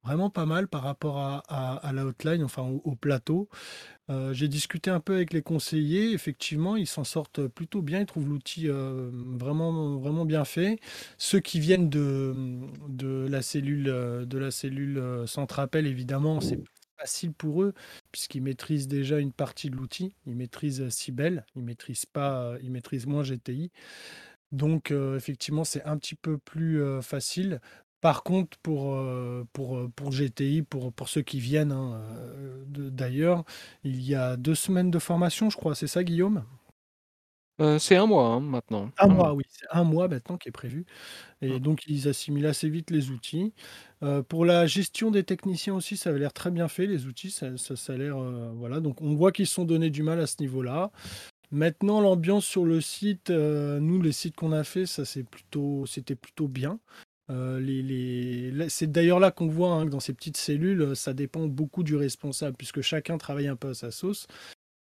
[0.04, 3.50] vraiment pas mal par rapport à, la hotline, enfin au, plateau.
[4.32, 6.14] j'ai discuté un peu avec les conseillers.
[6.14, 8.00] Effectivement, ils s'en sortent plutôt bien.
[8.02, 10.80] Ils trouvent l'outil vraiment, vraiment bien fait.
[11.18, 12.36] Ceux qui viennent de,
[12.90, 15.26] de la cellule, de la cellule
[15.86, 16.60] évidemment, c'est
[17.00, 17.74] facile pour eux,
[18.12, 20.14] puisqu'ils maîtrisent déjà une partie de l'outil.
[20.26, 23.72] Ils maîtrisent Cybele, ils maîtrisent pas, ils maîtrisent moins GTI.
[24.52, 27.60] Donc effectivement, c'est un petit peu plus facile.
[28.02, 28.98] Par contre, pour,
[29.54, 32.02] pour, pour GTI, pour, pour ceux qui viennent hein,
[32.68, 33.44] d'ailleurs,
[33.84, 35.76] il y a deux semaines de formation, je crois.
[35.76, 36.46] C'est ça, Guillaume?
[37.60, 38.92] Euh, c'est un mois, hein, maintenant.
[39.00, 40.86] Un mois, oui, c'est un mois maintenant qui est prévu
[41.42, 41.60] et mmh.
[41.60, 43.54] donc ils assimilent assez vite les outils.
[44.04, 47.32] Euh, pour la gestion des techniciens aussi, ça avait l'air très bien fait, les outils,
[47.32, 50.36] ça a l'air, euh, donc on voit qu'ils se sont donné du mal à ce
[50.40, 50.92] niveau-là.
[51.50, 56.16] Maintenant, l'ambiance sur le site, nous, les sites qu'on a fait, ça c'est plutôt c'était
[56.16, 56.80] plutôt bien.
[57.30, 61.96] c'est d'ailleurs là qu'on voit hein, que dans ces petites cellules, ça dépend beaucoup du
[61.96, 64.28] responsable, puisque chacun travaille un peu à sa sauce.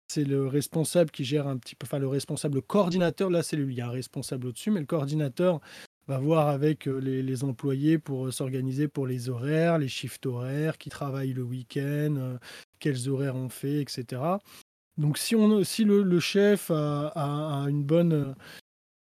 [0.10, 3.43] C'est le responsable qui gère un petit peu, enfin le responsable, le coordinateur de la
[3.43, 3.72] cellule.
[3.72, 5.62] Il y a un responsable au-dessus, mais le coordinateur
[6.08, 11.34] va voir avec les, employés pour s'organiser pour les horaires, les shifts horaires, qui travaillent
[11.34, 12.38] le week-end,
[12.80, 14.22] quels horaires on fait, etc.
[14.98, 18.36] Donc si, on, si le, chef a, une bonne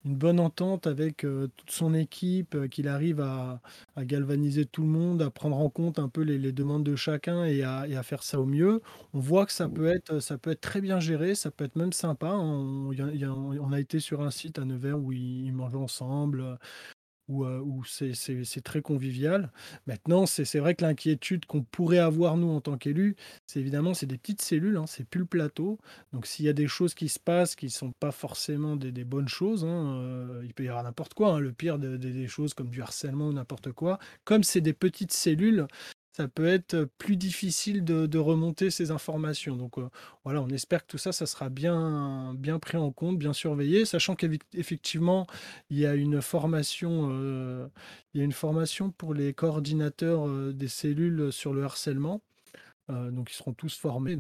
[0.05, 3.61] une bonne entente avec euh, toute son équipe, euh, qu'il arrive à,
[3.97, 7.63] galvaniser tout le monde, à prendre en compte un peu les, demandes de chacun et
[7.63, 8.83] à, faire ça au mieux.
[9.15, 11.77] On voit que ça peut être, ça peut être très bien géré, ça peut être
[11.77, 12.33] même sympa.
[12.33, 16.59] On, on a été sur un site à Nevers où ils, ils mangent ensemble,
[17.29, 19.51] où, c'est très convivial.
[19.87, 24.07] Maintenant, c'est vrai que l'inquiétude qu'on pourrait avoir, nous, en tant qu'élus, c'est évidemment, c'est
[24.07, 25.79] des petites cellules, hein, c'est plus le plateau.
[26.13, 29.05] Donc, s'il y a des choses qui se passent qui ne sont pas forcément des,
[29.05, 31.35] bonnes choses, hein, il peut y avoir n'importe quoi.
[31.35, 33.99] Hein, le pire, des choses comme du harcèlement ou n'importe quoi.
[34.25, 35.67] Comme c'est des petites cellules,
[36.17, 39.57] ça peut être plus difficile de, remonter ces informations.
[39.57, 39.75] Donc
[40.23, 43.85] voilà, on espère que tout ça, ça sera bien, bien pris en compte, bien surveillé,
[43.85, 45.27] sachant qu'effectivement,
[45.71, 47.11] il y a une formation,
[48.15, 52.23] il y a une formation pour les coordinateurs des cellules sur le harcèlement.
[52.89, 54.17] donc ils seront tous formés.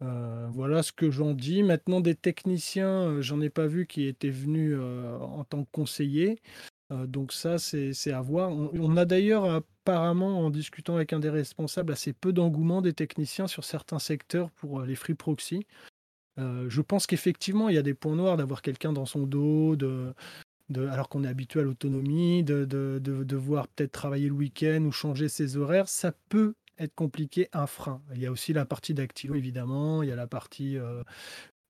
[0.00, 1.62] Voilà ce que j'en dis.
[1.62, 6.40] Maintenant, des techniciens, j'en ai pas vu qui étaient venus en tant que conseillers
[6.90, 8.50] donc ça, c'est à voir.
[8.50, 13.46] On, a d'ailleurs apparemment, en discutant avec un des responsables, assez peu d'engouement des techniciens
[13.46, 15.66] sur certains secteurs pour les free proxy.
[16.38, 19.76] je pense qu'effectivement, il y a des points noirs d'avoir quelqu'un dans son dos,
[20.76, 25.28] alors qu'on est habitué à l'autonomie, de, de, devoir peut-être travailler le week-end ou changer
[25.28, 25.88] ses horaires.
[25.88, 28.02] Ça peut être compliqué, un frein.
[28.14, 30.78] Il y a aussi la partie d'activité, évidemment, il y a la partie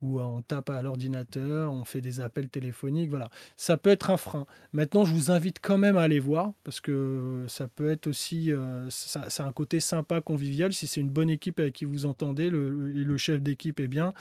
[0.02, 3.28] où on tape à l'ordinateur, on fait des appels téléphoniques, voilà.
[3.56, 4.46] Ça peut être un frein.
[4.72, 8.52] Maintenant, je vous invite quand même à aller voir, parce que ça peut être aussi,
[8.52, 10.72] euh, ça, c'est un côté sympa, convivial.
[10.72, 14.14] Si c'est une bonne équipe avec qui vous entendez, le, le chef d'équipe est bien,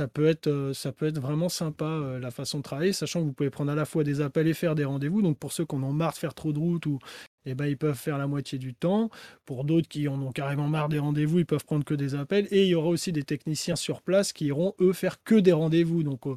[0.00, 3.20] ça peut être, euh, ça peut être vraiment sympa euh, la façon de travailler, sachant
[3.20, 5.20] que vous pouvez prendre à la fois des appels et faire des rendez-vous.
[5.20, 6.98] Donc pour ceux qui en ont marre de faire trop de route ou
[7.44, 9.10] eh ben, ils peuvent faire la moitié du temps.
[9.44, 12.48] Pour d'autres qui en ont carrément marre des rendez-vous, ils peuvent prendre que des appels.
[12.50, 15.52] Et il y aura aussi des techniciens sur place qui iront, eux, faire que des
[15.52, 16.02] rendez-vous.
[16.02, 16.36] Donc, euh,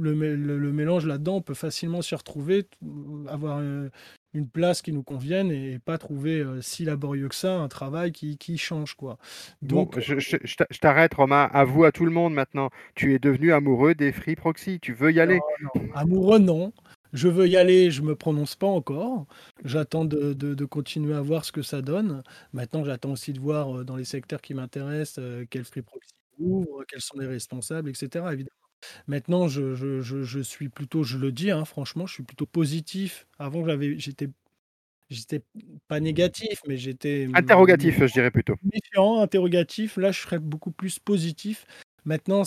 [0.00, 2.66] le, mélange là-dedans, on peut facilement s'y retrouver,
[3.28, 3.88] avoir euh,
[4.34, 8.12] une place qui nous convienne et pas trouver euh, si laborieux que ça un travail
[8.12, 8.94] qui, change.
[8.94, 9.18] quoi.
[9.62, 11.48] Donc, je, t'arrête, Romain.
[11.52, 12.70] À vous, à tout le monde maintenant.
[12.94, 14.80] Tu es devenu amoureux des Free Proxy.
[14.80, 15.40] Tu veux y aller?
[15.94, 16.72] Amoureux, non.
[17.12, 19.26] Je veux y aller, je me prononce pas encore.
[19.64, 22.22] J'attends de, continuer à voir ce que ça donne.
[22.52, 26.12] Maintenant, j'attends aussi de voir euh, dans les secteurs qui m'intéressent euh, quel free proxy
[26.38, 28.26] ouvre, quels sont les responsables, etc.
[28.32, 28.67] Évidemment.
[29.06, 33.26] Maintenant, je, suis plutôt, je le dis, hein, franchement, je suis plutôt positif.
[33.38, 34.28] Avant, j'avais, j'étais,
[35.10, 35.42] j'étais
[35.88, 38.54] pas négatif, mais j'étais interrogatif, je dirais plutôt.
[38.62, 39.96] Méfiant, interrogatif.
[39.96, 41.66] Là, je serais beaucoup plus positif
[42.08, 42.42] Maintenant,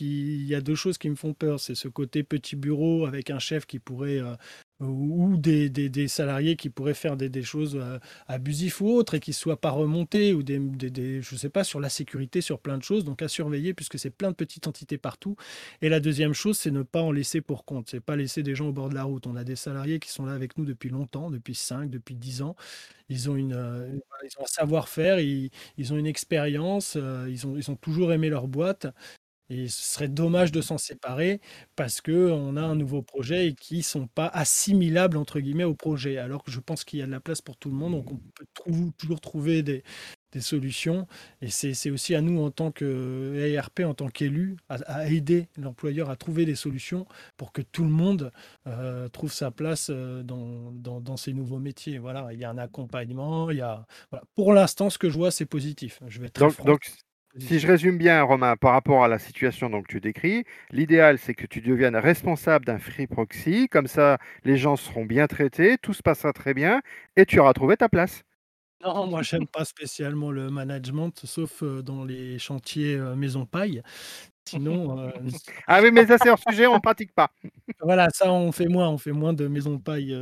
[0.00, 1.58] il y a deux choses qui me font peur.
[1.58, 4.36] C'est ce côté petit bureau avec un chef qui pourrait euh,
[4.80, 9.30] ou des, des, salariés qui pourraient faire des, choses euh, abusives ou autres et qui
[9.30, 12.82] ne soient pas remontés, ou des, je sais pas, sur la sécurité, sur plein de
[12.82, 15.36] choses, donc à surveiller puisque c'est plein de petites entités partout.
[15.80, 18.54] Et la deuxième chose, c'est ne pas en laisser pour compte, c'est pas laisser des
[18.54, 19.26] gens au bord de la route.
[19.26, 22.42] On a des salariés qui sont là avec nous depuis longtemps, depuis 5, depuis 10
[22.42, 22.56] ans.
[23.08, 23.88] Ils ont, une, euh,
[24.24, 28.12] ils ont un savoir-faire, ils, ils, ont une expérience, euh, ils, ont, ils ont toujours
[28.12, 28.88] aimé leur boîte
[29.48, 31.40] et ce serait dommage de s'en séparer
[31.76, 35.74] parce qu'on a un nouveau projet et qui ne sont pas assimilables entre guillemets au
[35.74, 36.18] projet.
[36.18, 38.10] Alors que je pense qu'il y a de la place pour tout le monde, donc
[38.10, 39.82] on peut toujours trouver des,
[40.38, 41.06] solutions.
[41.40, 46.16] Et c'est aussi à nous en tant qu'ARP, en tant qu'élus, à, aider l'employeur à
[46.16, 47.06] trouver des solutions
[47.38, 48.30] pour que tout le monde
[48.66, 51.96] euh, trouve sa place euh, dans, ces nouveaux métiers.
[51.96, 53.50] Voilà, il y a un accompagnement.
[53.50, 53.86] Il y a,
[54.34, 56.02] Pour l'instant, ce que je vois, c'est positif.
[56.06, 56.82] Je vais être donc,
[57.38, 61.34] si je résume bien, Romain, par rapport à la situation que tu décris, l'idéal, c'est
[61.34, 63.68] que tu deviennes responsable d'un free proxy.
[63.68, 66.80] Comme ça, les gens seront bien traités, tout se passera très bien
[67.16, 68.22] et tu auras trouvé ta place.
[68.84, 73.82] Non, moi, j'aime pas spécialement le management, sauf euh, dans les chantiers euh, maison paille.
[74.44, 74.98] Sinon.
[74.98, 75.10] Euh,
[75.66, 77.30] ah oui, mais ça, c'est hors sujet, on ne pratique pas.
[77.80, 80.16] voilà, ça, on fait moins, on fait moins de maison paille.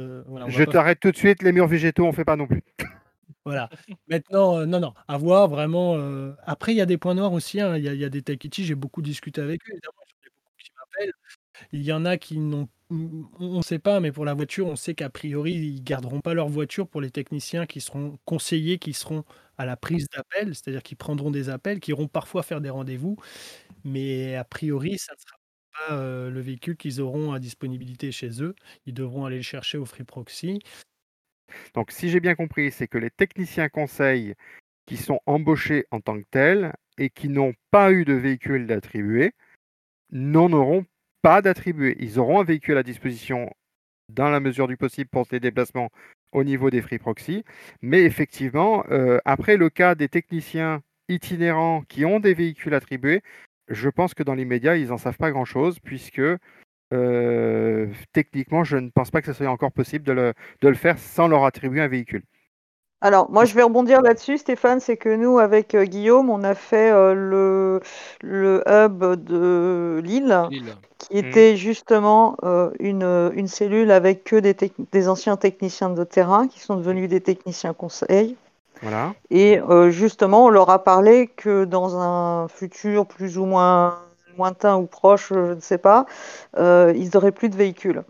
[0.49, 2.63] je t'arrête tout de suite, les murs végétaux, on ne fait pas non plus.
[3.45, 3.69] Voilà.
[4.09, 5.97] Maintenant, euh, non, non, à voir vraiment.
[5.97, 7.61] Euh, après, il y a des points noirs aussi.
[7.61, 7.77] Hein.
[7.77, 9.79] Il y, a, des Takechi, j'ai beaucoup discuté avec eux.
[11.73, 12.69] Il y en a qui n'ont.
[12.91, 16.35] On ne sait pas, mais pour la voiture, on sait qu'a priori, ils garderont pas
[16.35, 19.25] leur voiture pour les techniciens qui seront conseillés, qui seront
[19.57, 23.17] à la prise d'appel, c'est-à-dire qui prendront des appels, qui iront parfois faire des rendez-vous.
[23.85, 25.37] Mais a priori, ça ne sera
[25.89, 25.97] pas
[26.31, 28.55] le véhicule qu'ils auront à disponibilité chez eux.
[28.87, 30.61] Ils devront aller le chercher au Free Proxy.
[31.75, 34.35] Donc, si j'ai bien compris, c'est que les techniciens conseils
[34.87, 39.33] qui sont embauchés en tant que tels et qui n'ont pas eu de véhicule d'attribué
[40.11, 40.85] n'en auront
[41.23, 41.97] pas d'attribué.
[42.01, 43.51] Ils auront un véhicule à disposition
[44.11, 45.91] dans la mesure du possible pour ces déplacements
[46.33, 47.45] au niveau des free proxy.
[47.81, 53.23] Mais effectivement, euh, après le cas des techniciens itinérants qui ont des véhicules attribués,
[53.69, 56.21] je pense que dans l'immédiat, ils n'en savent pas grand-chose, puisque
[56.95, 60.75] euh, techniquement, je ne pense pas que ce soit encore possible de le, de le
[60.75, 62.23] faire sans leur attribuer un véhicule.
[63.01, 64.81] Alors, moi, je vais rebondir là-dessus, Stéphane.
[64.81, 67.81] C'est que nous, avec euh, Guillaume, on a fait le,
[68.23, 70.41] le hub de Lille,
[70.99, 71.19] qui mmh.
[71.19, 72.37] était justement
[72.79, 74.57] une, une, cellule avec que des,
[74.93, 78.37] des, anciens techniciens de terrain qui sont devenus des techniciens conseils.
[78.81, 79.13] Voilà.
[79.31, 83.99] Et justement, on leur a parlé que dans un futur plus ou moins
[84.37, 86.07] lointain ou proche, je ne sais pas,
[86.57, 88.05] ils n'auraient plus de véhicules.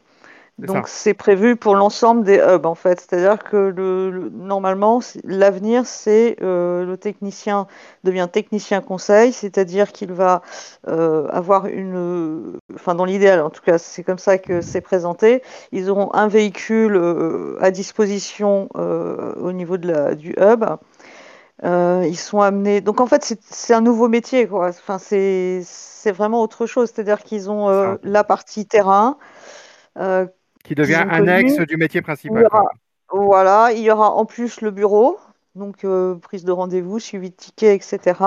[0.58, 3.00] Donc c'est prévu pour l'ensemble des hubs en fait.
[3.00, 7.66] C'est-à-dire que le, normalement l'avenir c'est euh, le technicien
[8.04, 10.42] devient technicien conseil, c'est-à-dire qu'il va
[10.86, 15.42] euh, avoir une, enfin dans l'idéal en tout cas c'est comme ça que c'est présenté.
[15.72, 20.64] Ils auront un véhicule euh, à disposition au niveau de la, du hub.
[21.62, 22.80] Ils sont amenés.
[22.80, 24.68] Donc en fait c'est un nouveau métier quoi.
[24.68, 25.62] Enfin c'est
[26.12, 26.90] vraiment autre chose.
[26.92, 29.18] C'est-à-dire qu'ils ont la partie terrain.
[30.64, 32.48] Qui devient annexe du métier principal.
[33.12, 35.18] voilà, il y aura en plus le bureau,
[35.54, 38.18] donc euh, prise de rendez-vous, suivi de tickets, etc.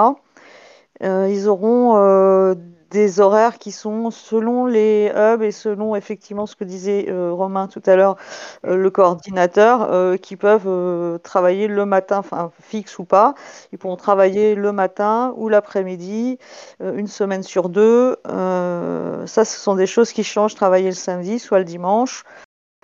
[1.03, 2.55] Euh, ils auront euh,
[2.89, 7.83] des horaires qui sont selon les hubs et selon effectivement ce que disait Romain tout
[7.85, 8.15] à l'heure,
[8.63, 13.35] le coordinateur, qui peuvent travailler le matin, enfin fixe ou pas.
[13.73, 16.39] Ils pourront travailler le matin ou l'après-midi,
[16.79, 18.15] une semaine sur deux.
[18.25, 22.23] ça, ce sont des choses qui changent, travailler le samedi, soit le dimanche.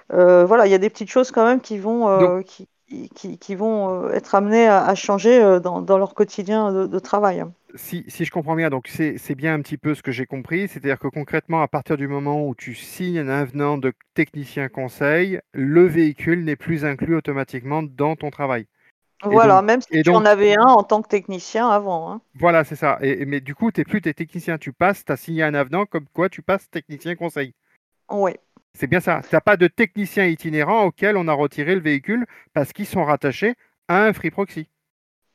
[0.10, 2.68] voilà, il y a des petites choses quand même qui vont, qui,
[3.38, 7.46] qui, vont être amenées à, changer dans, dans, leur quotidien de travail
[7.76, 11.00] si, je comprends bien, donc c'est bien un petit peu ce que j'ai compris, c'est-à-dire
[11.00, 15.86] que concrètement, à partir du moment où tu signes un avenant de technicien conseil, le
[15.86, 18.68] véhicule n'est plus inclus automatiquement dans ton travail.
[19.24, 22.12] Voilà, même si tu en avais un en tant que technicien avant.
[22.12, 22.22] Hein.
[22.36, 22.98] Voilà, c'est ça.
[23.02, 25.54] Et, mais du coup, tu n'es plus tes technicien, tu passes, tu as signé un
[25.54, 27.54] avenant comme quoi tu passes technicien conseil.
[28.12, 28.32] Oui.
[28.74, 29.22] C'est bien ça.
[29.28, 33.06] Tu n'as pas de technicien itinérant auquel on a retiré le véhicule parce qu'ils sont
[33.06, 33.56] rattachés
[33.88, 34.68] à un free proxy.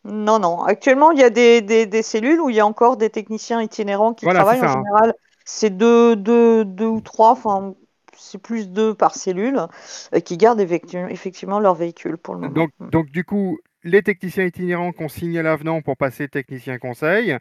[0.05, 0.63] Non, non.
[0.63, 4.15] Actuellement, il y a des, des, cellules où il y a encore des techniciens itinérants
[4.15, 4.61] qui travaillent.
[4.61, 4.83] En hein.
[4.85, 7.75] général, c'est deux, deux, deux ou trois, enfin,
[8.17, 9.61] c'est plus deux par cellule,
[10.15, 12.53] euh, qui gardent effectivement leur véhicule pour le moment.
[12.53, 12.91] Donc, mm.
[12.91, 17.37] donc du coup, les techniciens itinérants qui ont signé l'avenant pour passer technicien conseil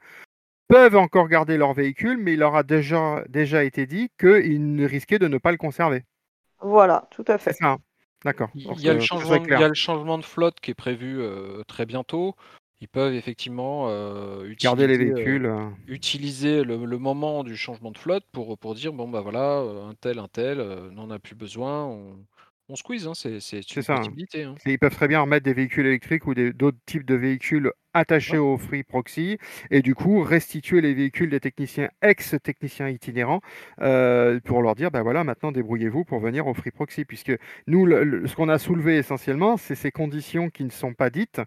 [0.68, 5.20] peuvent encore garder leur véhicule, mais il leur a déjà, déjà été dit qu'ils risquaient
[5.20, 6.04] de ne pas le conserver.
[6.62, 7.54] Voilà, tout à fait.
[7.54, 7.78] C'est ça.
[8.26, 8.50] D'accord.
[8.56, 11.20] Il y, a le changement, il y a le changement de flotte qui est prévu
[11.20, 12.36] euh, très bientôt.
[12.82, 15.46] Ils peuvent effectivement euh, utiliser, Garder les véhicules.
[15.46, 19.94] Euh, utiliser le, moment du changement de flotte pour, pour dire bon bah voilà, un
[20.00, 20.58] tel, un tel,
[20.92, 22.18] n'en a plus besoin, on,
[22.70, 23.32] on squeeze, hein, c'est
[23.76, 23.94] une ça.
[23.94, 23.98] Hein.
[23.98, 24.44] possibilité.
[24.44, 24.56] Hein.
[24.66, 28.58] Ils peuvent très bien remettre des véhicules électriques ou d'autres types de véhicules attachés au
[28.58, 29.38] free proxy
[29.72, 33.42] et du coup restituer les véhicules des techniciens ex-techniciens itinérants
[33.82, 37.34] euh, pour leur dire ben voilà maintenant débrouillez-vous pour venir au free proxy puisque
[37.66, 41.42] nous ce qu'on a soulevé essentiellement c'est ces conditions qui ne sont pas dites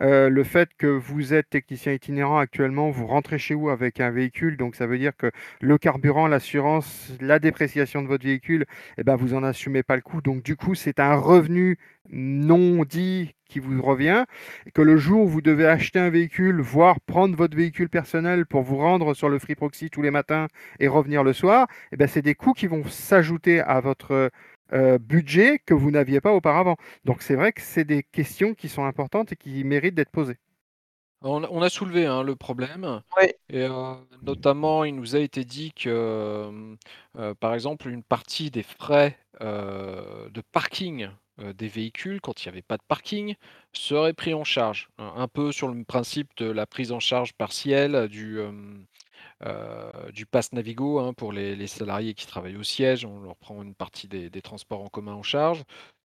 [0.00, 4.10] euh, le fait que vous êtes technicien itinérant actuellement, vous rentrez chez vous avec un
[4.10, 8.64] véhicule, donc ça veut dire que le carburant, l'assurance, la dépréciation de votre véhicule,
[8.98, 10.22] eh ben vous en assumez pas le coût.
[10.22, 11.78] Donc du coup, c'est un revenu
[12.10, 14.24] non dit qui vous revient.
[14.66, 18.46] Et que le jour où vous devez acheter un véhicule, voire prendre votre véhicule personnel
[18.46, 20.48] pour vous rendre sur le Free Proxy tous les matins
[20.80, 24.30] et revenir le soir, eh ben c'est des coûts qui vont s'ajouter à votre
[24.72, 26.76] euh, budget que vous n'aviez pas auparavant.
[27.04, 30.38] Donc c'est vrai que c'est des questions qui sont importantes et qui méritent d'être posées.
[31.24, 33.00] On, a soulevé hein, le problème.
[33.48, 36.76] Et euh, notamment, il nous a été dit que,
[37.16, 41.08] euh, par exemple, une partie des frais de parking
[41.38, 43.34] des véhicules, quand il n'y avait pas de parking,
[43.72, 44.88] serait pris en charge.
[44.98, 48.52] Un peu sur le principe de la prise en charge partielle du, euh,
[50.12, 53.04] du pass Navigo hein, pour les, salariés qui travaillent au siège.
[53.04, 55.64] On leur prend une partie des, transports en commun en charge.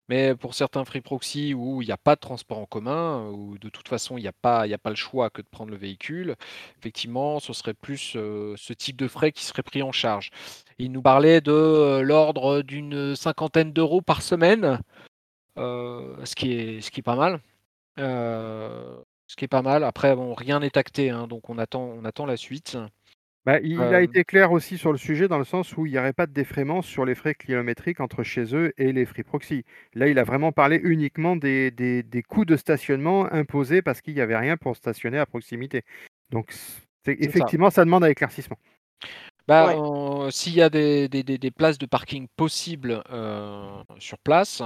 [0.08, 3.56] Mais pour certains free proxy où il n'y a pas de transport en commun, où
[3.58, 5.76] de toute façon il n'y a, pas, a pas le choix que de prendre le
[5.76, 6.36] véhicule,
[6.78, 10.30] effectivement, ce serait plus euh, ce type de frais qui serait pris en charge.
[10.78, 14.80] Il nous parlait de euh, l'ordre d'une cinquantaine d'euros par semaine,
[15.56, 17.40] ce, qui est, ce qui est pas mal.
[17.96, 19.84] ce qui est pas mal.
[19.84, 22.76] Après, bon, rien n'est acté, hein, donc on attend, on attend la suite.
[23.44, 25.98] Bah, il a été clair aussi sur le sujet dans le sens où il n'y
[25.98, 29.64] aurait pas de défraiement sur les frais kilométriques entre chez eux et les free proxy.
[29.94, 34.14] Là, il a vraiment parlé uniquement des des des coûts de stationnement imposés parce qu'il
[34.14, 35.82] n'y avait rien pour stationner à proximité.
[36.30, 36.52] Donc
[37.04, 38.58] c'est effectivement, ça demande un éclaircissement.
[39.48, 39.74] Bah,
[40.30, 43.02] s'il y a des des places de parking possibles,
[43.98, 44.62] sur place,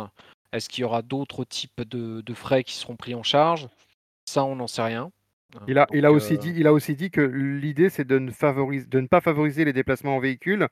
[0.52, 3.68] est-ce qu'il y aura d'autres types de de frais qui seront pris en charge?
[4.28, 5.10] Ça, on n'en sait rien.
[5.68, 8.30] Il a, il a aussi dit, il a aussi dit que l'idée, c'est de ne
[8.30, 10.68] favoriser, de ne pas favoriser les déplacements en véhicule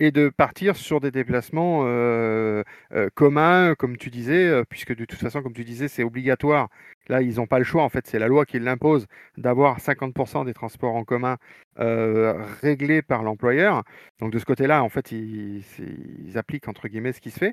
[0.00, 2.62] et de partir sur des déplacements euh,
[2.92, 6.68] euh, communs, comme tu disais, euh, puisque de toute façon, comme tu disais, c'est obligatoire.
[7.08, 10.44] Là, ils n'ont pas le choix, en fait, c'est la loi qui l'impose d'avoir 50%
[10.44, 11.36] des transports en commun
[11.76, 13.84] réglés par l'employeur.
[14.20, 15.62] Donc de ce côté-là, en fait, ils,
[16.36, 17.52] appliquent entre guillemets ce qui se fait.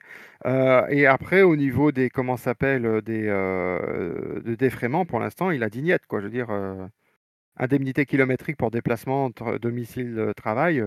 [0.90, 6.06] et après, au niveau des comment s'appelle des de défraiement, pour l'instant, il a dignette,
[6.08, 6.20] quoi.
[6.20, 6.50] Je veux dire,
[7.58, 9.32] indemnité kilométrique pour déplacement
[9.62, 10.84] domicile-travail.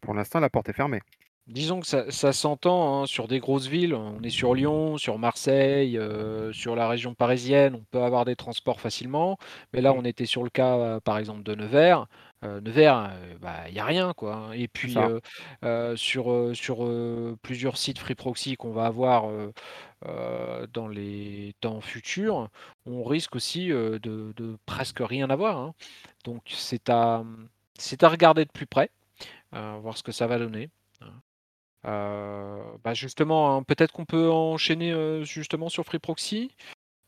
[0.00, 1.00] pour l'instant, la porte est fermée.
[1.46, 3.94] Disons que ça, s'entend hein, sur des grosses villes.
[3.94, 7.76] On est sur Lyon, sur Marseille, euh, sur la région parisienne.
[7.76, 9.38] On peut avoir des transports facilement.
[9.72, 9.96] Mais là, mmh.
[9.96, 12.08] on était sur le cas, euh, par exemple, de Nevers.
[12.42, 14.34] Euh, Nevers, bah, il n'y a rien, quoi.
[14.34, 14.52] Hein.
[14.54, 14.96] Et puis,
[15.94, 19.30] sur, sur plusieurs sites Free Proxy qu'on va avoir
[20.02, 22.48] dans les temps futurs,
[22.86, 25.58] on risque aussi de, presque rien avoir.
[25.58, 25.74] Hein.
[26.24, 27.22] Donc, c'est à,
[27.78, 28.90] c'est à regarder de plus près,
[29.52, 30.70] voir ce que ça va donner.
[31.86, 36.50] Euh, bah, justement, hein, peut-être qu'on peut enchaîner euh, justement sur Free Proxy.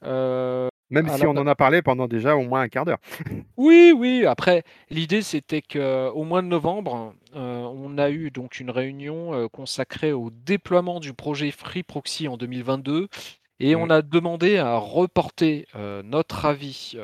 [0.05, 3.01] Euh, Même si on en a parlé pendant déjà au moins un quart d'heure.
[3.57, 4.25] Oui, oui.
[4.25, 10.31] Après, l'idée c'était qu'au mois de novembre, on a eu donc une réunion consacrée au
[10.31, 13.09] déploiement du projet Free Proxy en 2022
[13.61, 13.91] et on mmh.
[13.91, 15.67] a demandé à reporter
[16.05, 16.97] notre avis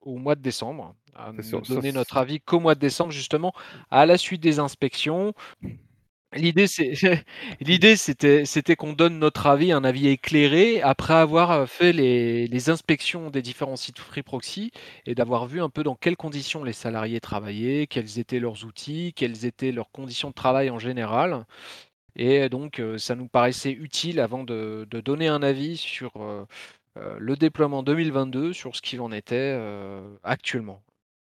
[0.00, 1.32] au mois de décembre, à
[1.68, 3.52] donner notre avis qu'au mois de décembre justement
[3.90, 5.34] à la suite des inspections
[7.60, 13.30] L'idée, c'était c'était qu'on donne notre avis, un avis éclairé, après avoir fait les, inspections
[13.30, 14.72] des différents sites Free Proxy
[15.06, 19.12] et d'avoir vu un peu dans quelles conditions les salariés travaillaient, quels étaient leurs outils,
[19.14, 21.46] quelles étaient leurs conditions de travail en général.
[22.16, 26.12] Et donc, ça nous paraissait utile avant de, de donner un avis sur
[26.96, 29.58] le déploiement 2022, sur ce qu'il en était
[30.24, 30.82] actuellement.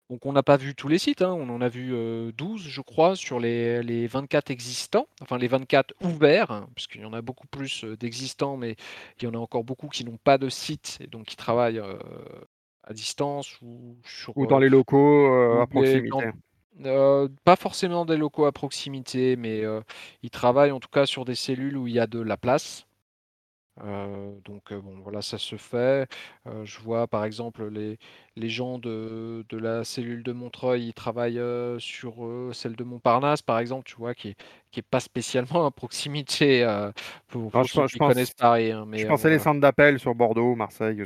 [0.09, 1.33] Donc on n'a pas vu tous les sites, hein.
[1.33, 1.93] on en a vu
[2.33, 7.05] 12 je crois sur les, les 24 existants, enfin les 24 ouverts, hein, puisqu'il y
[7.05, 8.75] en a beaucoup plus d'existants, mais
[9.19, 11.81] il y en a encore beaucoup qui n'ont pas de site et donc qui travaillent
[12.83, 13.97] à distance ou
[14.35, 16.31] Ou dans les locaux à proximité.
[17.43, 19.63] pas forcément des locaux à proximité, mais
[20.21, 22.84] ils travaillent en tout cas sur des cellules où il y a de la place.
[23.83, 26.07] Euh, donc bon, voilà, ça se fait.
[26.63, 27.97] je vois par exemple les,
[28.35, 31.41] les gens de, de la cellule de Montreuil, ils travaillent
[31.79, 32.15] sur
[32.53, 34.35] celle de Montparnasse, par exemple, tu vois, qui est,
[34.71, 36.65] qui est pas spécialement à proximité
[37.27, 38.71] pour, ceux qui connaissent Paris.
[38.71, 41.03] Hein, mais, je pensais les centres d'appel sur Bordeaux, Marseille.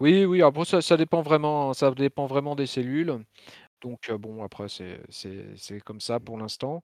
[0.00, 3.20] Oui, oui, après ça, ça dépend vraiment, ça dépend vraiment des cellules.
[3.82, 6.82] Donc bon, après c'est comme ça pour l'instant.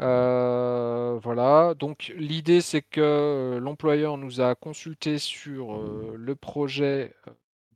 [0.00, 7.14] Euh, voilà, donc l'idée c'est que euh, l'employeur nous a consulté sur euh, le projet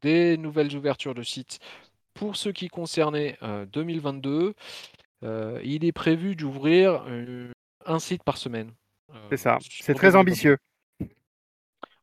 [0.00, 1.58] des nouvelles ouvertures de sites
[2.14, 3.36] pour ce qui concernait
[3.72, 4.54] 2022.
[5.22, 7.04] il est prévu d'ouvrir
[7.86, 8.70] un site par semaine.
[9.30, 10.56] c'est ça, c'est très ambitieux.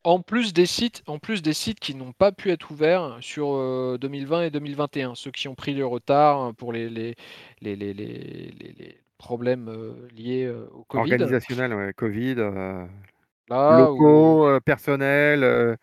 [0.03, 3.97] En plus des sites, en plus des sites qui n'ont pas pu être ouverts sur
[3.99, 7.15] 2020 et 2021, ceux qui ont pris le retard pour les, les,
[7.61, 9.71] les, les problèmes
[10.15, 11.01] liés au Covid.
[11.01, 12.35] Organisationnel, ouais, Covid,
[13.49, 15.77] locaux, personnel,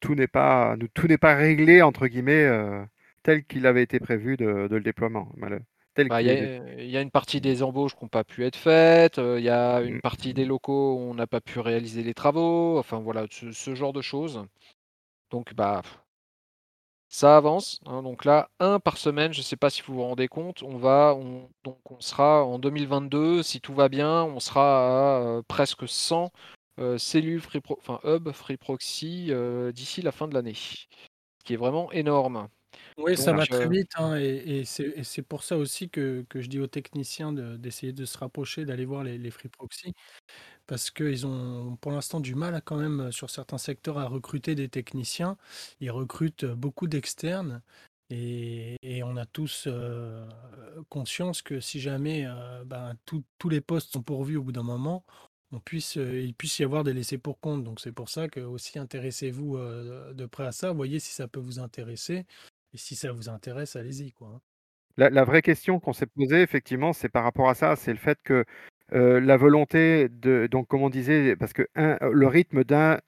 [0.00, 2.48] tout n'est pas, tout n'est pas réglé entre guillemets
[3.24, 5.28] tel qu'il avait été prévu de, le déploiement.
[6.08, 9.42] Bah, il y, a une partie des embauches qui n'ont pas pu être faites, il
[9.42, 10.00] y a une mmh.
[10.00, 13.74] partie des locaux où on n'a pas pu réaliser les travaux, enfin voilà, ce, ce
[13.74, 14.44] genre de choses.
[15.30, 15.82] Donc bah
[17.08, 20.02] ça avance, hein, donc là, un par semaine, je ne sais pas si vous vous
[20.02, 24.40] rendez compte, on va, on, donc on sera en 2022, si tout va bien, on
[24.40, 26.30] sera à euh, presque 100
[26.78, 30.86] euh, cellules free enfin hub free proxy euh, d'ici la fin de l'année, ce
[31.44, 32.48] qui est vraiment énorme.
[32.98, 36.66] Oui, ça va très vite, hein, et, c'est pour ça aussi que, je dis aux
[36.66, 39.94] techniciens d'essayer de, se rapprocher, d'aller voir les, les free proxy,
[40.68, 44.68] parce qu'ils ont pour l'instant du mal quand même sur certains secteurs à recruter des
[44.68, 45.36] techniciens.
[45.80, 47.62] Ils recrutent beaucoup d'externes
[48.10, 49.68] et, on a tous
[50.88, 52.26] conscience que si jamais
[52.66, 55.04] ben, tous les postes sont pourvus au bout d'un moment,
[55.52, 57.64] on puisse, il puisse y avoir des laissés pour compte.
[57.64, 61.40] Donc c'est pour ça que aussi intéressez-vous de près à ça, voyez si ça peut
[61.40, 62.26] vous intéresser.
[62.74, 64.12] Et si ça vous intéresse, allez-y.
[64.20, 64.40] Hein.
[64.96, 68.18] La, vraie question qu'on s'est posée, effectivement, c'est par rapport à ça, c'est le fait
[68.22, 68.44] que
[68.90, 73.00] la volonté de, donc comme on disait, parce que le rythme d'un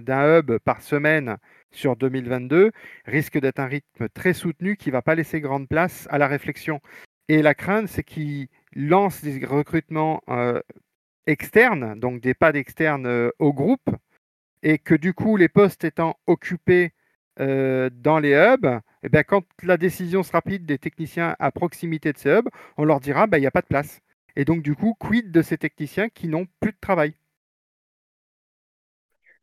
[0.00, 1.36] hub par semaine
[1.70, 2.70] sur 2022
[3.06, 6.26] risque d'être un rythme très soutenu qui ne va pas laisser grande place à la
[6.28, 6.80] réflexion.
[7.28, 10.22] Et la crainte, c'est qu'il lance des recrutements
[11.26, 13.90] externes, donc des pas d'externes au groupe,
[14.62, 16.92] et que du coup, les postes étant occupés
[17.38, 18.66] dans les hubs,
[19.04, 22.48] et eh bien, quand la décision sera prise des techniciens à proximité de ces hubs,
[22.76, 24.00] on leur dira bah, il n'y a pas de place.
[24.36, 27.14] Et donc, du coup, quid de ces techniciens qui n'ont plus de travail?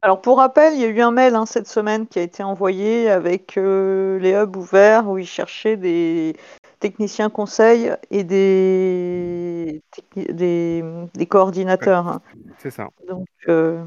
[0.01, 2.41] Alors pour rappel, il y a eu un mail hein, cette semaine qui a été
[2.41, 6.37] envoyé avec euh, les hubs ouverts où ils cherchaient des
[6.79, 9.81] techniciens conseils et des,
[10.15, 12.07] des, coordinateurs.
[12.07, 12.21] Hein.
[12.59, 12.87] C'est ça.
[13.09, 13.83] Donc, euh,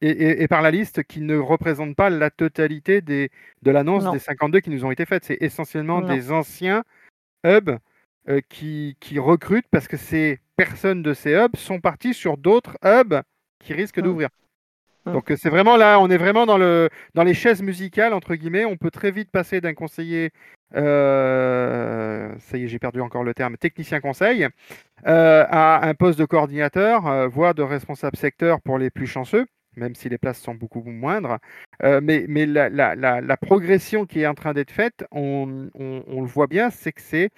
[0.00, 3.30] et, par la liste qui ne représente pas la totalité des,
[3.62, 5.24] de l'annonce des 52 qui nous ont été faites.
[5.24, 6.82] C'est essentiellement des anciens
[7.44, 7.76] hubs
[8.28, 12.76] euh, qui, qui, recrutent parce que ces personnes de ces hubs sont parties sur d'autres
[12.84, 13.22] hubs
[13.58, 14.02] qui risquent mmh.
[14.02, 14.28] d'ouvrir.
[15.06, 15.12] Mmh.
[15.12, 18.64] Donc c'est vraiment là, on est vraiment dans, le, dans les chaises musicales, entre guillemets.
[18.64, 20.30] On peut très vite passer d'un conseiller,
[20.76, 24.48] euh, ça y est, j'ai perdu encore le terme, technicien conseil,
[25.06, 29.46] euh, à un poste de coordinateur, euh, voire de responsable secteur pour les plus chanceux,
[29.76, 31.38] même si les places sont beaucoup moindres.
[31.82, 35.46] mais mais la, progression qui est en train d'être faite, on,
[35.78, 37.30] le voit bien, c'est que c'est,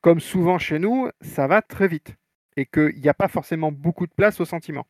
[0.00, 2.14] comme souvent chez nous, ça va très vite
[2.56, 4.86] et qu'il n'y a pas forcément beaucoup de place au sentiment.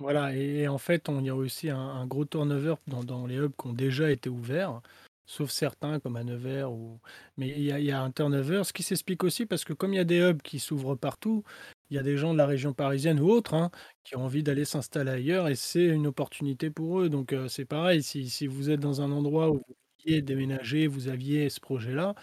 [0.00, 3.52] Voilà, et, en fait, il y a aussi un, gros turnover dans, dans les hubs
[3.60, 4.80] qui ont déjà été ouverts
[5.28, 6.72] sauf certains comme à Nevers.
[6.72, 6.98] Ou...
[7.36, 10.00] Mais il y, a, un turnover, ce qui s'explique aussi parce que comme il y
[10.00, 11.44] a des hubs qui s'ouvrent partout,
[11.90, 13.70] il y a des gens de la région parisienne ou autres hein,
[14.04, 17.08] qui ont envie d'aller s'installer ailleurs et c'est une opportunité pour eux.
[17.08, 20.86] Donc euh, c'est pareil, si, si, vous êtes dans un endroit où vous vouliez déménager,
[20.86, 22.14] vous aviez ce projet-là,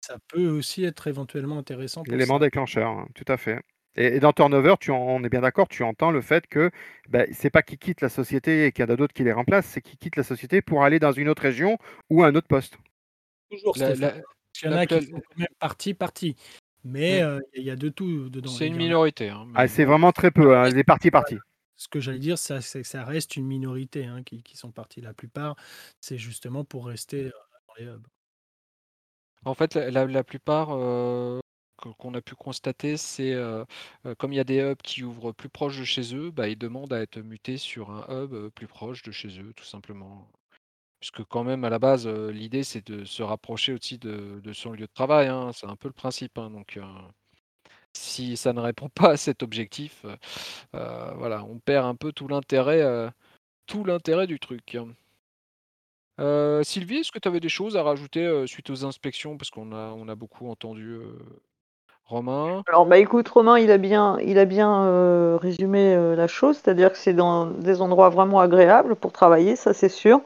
[0.00, 2.02] ça peut aussi être éventuellement intéressant.
[2.06, 3.60] L'élément déclencheur, hein, tout à fait.
[3.96, 6.70] Et, dans Turnover, tu on est bien d'accord, tu entends le fait que
[7.08, 9.32] ben, c'est pas qu'ils quittent la société et qu'il y en a d'autres qui les
[9.32, 11.76] remplacent, c'est qu'ils quittent la société pour aller dans une autre région
[12.08, 12.78] ou un autre poste.
[13.50, 16.36] Toujours, il y en a qui sont quand même partie, partie.
[16.84, 18.50] Mais euh, il y a de tout dedans.
[18.50, 19.28] C'est une minorité.
[19.28, 21.38] Hein, ah, c'est vraiment très peu, hein, les parties parties.
[21.76, 25.00] Ce que j'allais dire, ça, ça reste une minorité hein, qui, sont partis.
[25.00, 25.56] La plupart,
[26.00, 27.30] c'est justement pour rester euh,
[27.68, 28.06] dans les hubs.
[29.44, 31.40] En fait, la, plupart, euh,
[31.98, 33.34] qu'on a pu constater, c'est
[34.18, 36.58] comme il y a des hubs qui ouvrent plus proche de chez eux, bah, ils
[36.58, 40.28] demandent à être mutés sur un hub plus proche de chez eux, tout simplement.
[41.00, 44.86] Puisque quand même, à la base, l'idée, c'est de se rapprocher aussi de, son lieu
[44.86, 45.28] de travail.
[45.28, 46.36] Hein, c'est un peu le principe.
[46.38, 46.78] Hein, donc,
[47.94, 50.04] si ça ne répond pas à cet objectif,
[50.72, 53.10] voilà, on perd un peu tout l'intérêt,
[53.66, 54.76] tout l'intérêt du truc.
[56.62, 59.36] Sylvie, est-ce que tu avais des choses à rajouter suite aux inspections?
[59.36, 60.98] Parce qu'on a, on a beaucoup entendu
[62.10, 62.64] Romain.
[62.66, 66.56] Alors, bah écoute, Romain, il a bien, il a bien euh, résumé euh, la chose,
[66.56, 70.20] c'est-à-dire que c'est dans des endroits vraiment agréables pour travailler, ça c'est sûr.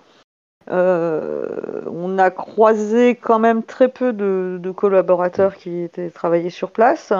[0.70, 7.12] Euh, on a croisé quand même très peu de, collaborateurs qui étaient travaillés sur place,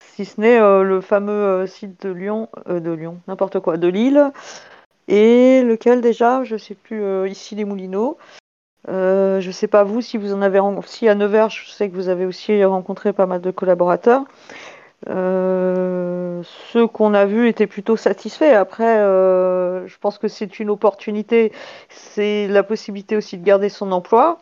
[0.00, 4.32] si ce n'est le fameux site de Lyon, de Lyon, n'importe quoi, de Lille,
[5.08, 8.18] et lequel déjà, je ne sais plus, ici les Moulineaux.
[8.88, 11.88] Euh, je ne sais pas vous si vous en avez si à Nevers, je sais
[11.88, 14.24] que vous avez aussi rencontré pas mal de collaborateurs.
[15.08, 16.42] Euh,
[16.72, 18.54] ceux qu'on a vus étaient plutôt satisfaits.
[18.54, 21.52] Après, euh, je pense que c'est une opportunité,
[21.88, 24.38] c'est la possibilité aussi de garder son emploi.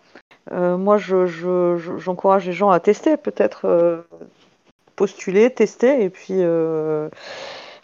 [0.52, 4.04] moi, j'encourage je, les gens à tester, peut-être
[4.94, 6.42] postuler, tester, et puis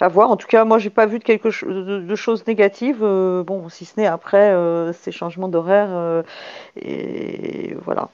[0.02, 0.30] à voir.
[0.30, 3.02] En tout cas, moi, j'ai pas vu de quelque chose de, choses négatives.
[3.02, 6.22] Euh, bon, si ce n'est après euh, ces changements d'horaire euh,
[6.76, 8.10] et voilà.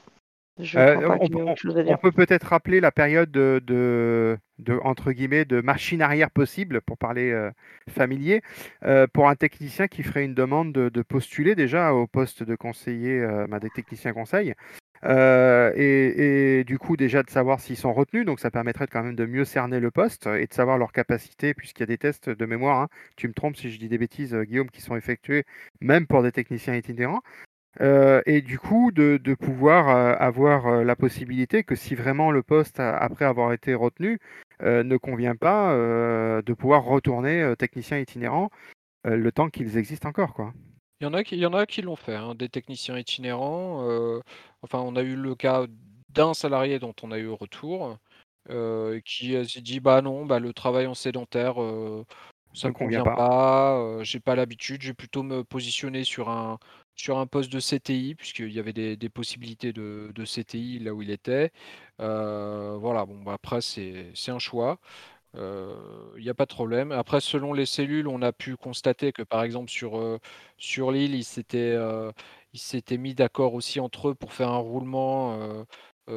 [0.59, 4.39] on, peut peut-être rappeler la période de, de,
[4.83, 7.51] entre guillemets de machine arrière possible pour parler
[7.91, 8.41] familier
[9.13, 13.61] pour un technicien qui ferait une demande de, postuler déjà au poste de conseiller, bah,
[13.61, 14.55] des techniciens conseils.
[15.05, 19.15] Euh, et, du coup, déjà de savoir s'ils sont retenus, donc ça permettrait quand même
[19.15, 22.31] de mieux cerner le poste et de savoir leur capacité, puisqu'il y a des tests
[22.31, 22.81] de mémoire.
[22.81, 22.89] Hein.
[23.17, 25.45] Tu me trompes si je dis des bêtises, euh, Guillaume, qui sont effectués
[25.81, 27.23] même pour des techniciens itinérants.
[27.83, 29.89] Euh, et du coup, de, pouvoir
[30.21, 34.19] avoir la possibilité que si vraiment le poste, après avoir été retenu,
[34.63, 38.51] ne convient pas, de pouvoir retourner technicien itinérant
[39.05, 40.33] le temps qu'ils existent encore.
[40.33, 40.55] quoi.
[41.01, 42.99] Il y en a qui, il y en a qui l'ont fait, hein, des techniciens
[42.99, 43.87] itinérants.
[43.89, 44.21] Euh,
[44.63, 45.67] enfin, on a eu le cas
[46.11, 47.99] d'un salarié dont on a eu retour,
[48.51, 52.05] euh, qui s'est dit bah non, bah le travail en sédentaire, euh,
[52.55, 56.59] ça ne convient pas, j'ai pas l'habitude, je vais plutôt me positionner sur un,
[56.95, 60.95] sur un poste de CTI, puisqu'il y avait des des possibilités de de CTI là
[60.95, 61.51] où il était.
[61.99, 64.79] voilà, bon, bah, après c'est c'est un choix.
[65.37, 66.93] Il y a pas de problème.
[66.93, 70.19] Après selon les cellules, on a pu constater que par exemple sur,
[70.59, 71.77] sur l'île, ils s'étaient,
[72.53, 75.39] ils s'étaient mis d'accord aussi entre eux pour faire un roulement,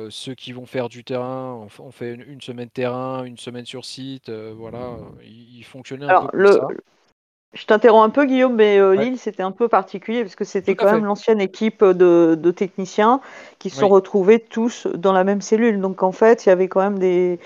[0.09, 4.30] ceux qui vont faire du terrain, on fait une semaine terrain, une semaine sur site,
[4.30, 6.67] voilà, ils fonctionnaient un peu comme ça.
[7.53, 10.76] Je t'interromps un peu, Guillaume, mais euh, Lille, c'était un peu particulier parce que c'était
[10.76, 13.22] quand même l'ancienne équipe de, techniciens
[13.57, 15.82] qui se sont retrouvés tous dans la même cellule.
[15.82, 17.39] Donc en fait, il y avait quand même des,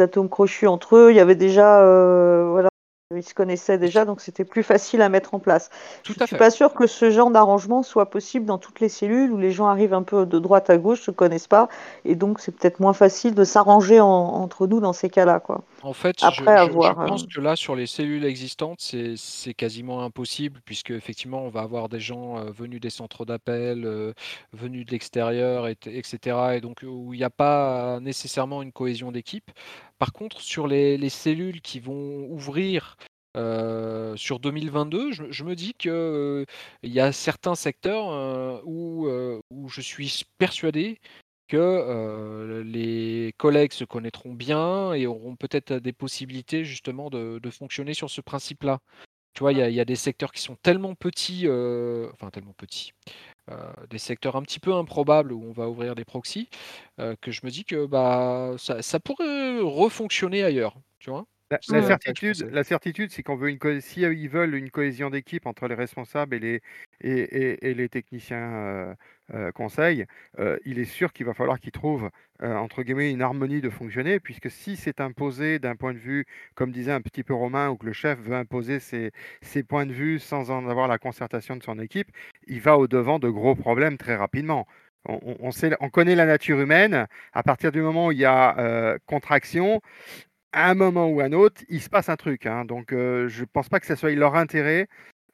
[0.00, 1.10] atomes crochus entre eux.
[1.10, 2.68] Il y avait déjà, euh, voilà,
[3.14, 5.70] ils se connaissaient déjà, donc c'était plus facile à mettre en place.
[6.04, 9.32] je ne suis pas sûr que ce genre d'arrangement soit possible dans toutes les cellules
[9.32, 11.68] où les gens arrivent un peu de droite à gauche, ne se connaissent pas,
[12.04, 15.40] et donc c'est peut-être moins facile de s'arranger entre nous dans ces cas-là.
[15.40, 15.62] Quoi.
[15.84, 20.62] En fait, je, je, pense euh, que là, sur les cellules existantes, c'est quasiment impossible,
[20.64, 24.14] puisque effectivement, on va avoir des gens euh, venus des centres d'appel, euh,
[24.54, 26.54] venus de l'extérieur, etc.
[26.54, 29.50] Et donc, où il n'y a pas nécessairement une cohésion d'équipe.
[29.98, 32.96] Par contre, sur les, cellules qui vont ouvrir
[34.16, 36.46] sur 2022, je, me dis qu'il
[36.82, 39.06] il y a certains secteurs où,
[39.50, 40.98] où je suis persuadé
[41.48, 48.10] que les collègues se connaîtront bien et auront peut-être des possibilités justement de, fonctionner sur
[48.10, 48.80] ce principe-là.
[49.34, 51.48] Tu vois, il y, a des secteurs qui sont tellement petits,
[52.12, 52.92] enfin tellement petits,
[53.90, 56.48] des secteurs un petit peu improbables où on va ouvrir des proxys,
[56.98, 61.26] que je me dis que bah ça, ça pourrait refonctionner ailleurs, tu vois?
[61.50, 65.68] La, certitude, la certitude, c'est qu'on veut une si ils veulent une cohésion d'équipe entre
[65.68, 66.62] les responsables et les,
[67.00, 68.94] et, les techniciens euh,
[69.34, 70.06] euh, conseils,
[70.38, 72.10] euh, il est sûr qu'il va falloir qu'ils trouvent
[72.42, 76.72] entre guillemets une harmonie de fonctionner, puisque si c'est imposé d'un point de vue, comme
[76.72, 79.92] disait un petit peu Romain, ou que le chef veut imposer ses, ses points de
[79.92, 82.08] vue sans en avoir la concertation de son équipe,
[82.46, 84.66] il va au devant de gros problèmes très rapidement.
[85.06, 87.06] On, sait, on, connaît la nature humaine.
[87.34, 89.80] À partir du moment où il y a contraction,
[90.54, 92.46] à un moment ou à un autre, il se passe un truc.
[92.46, 92.64] Hein.
[92.64, 94.86] Donc, euh, je ne pense pas que ce soit leur intérêt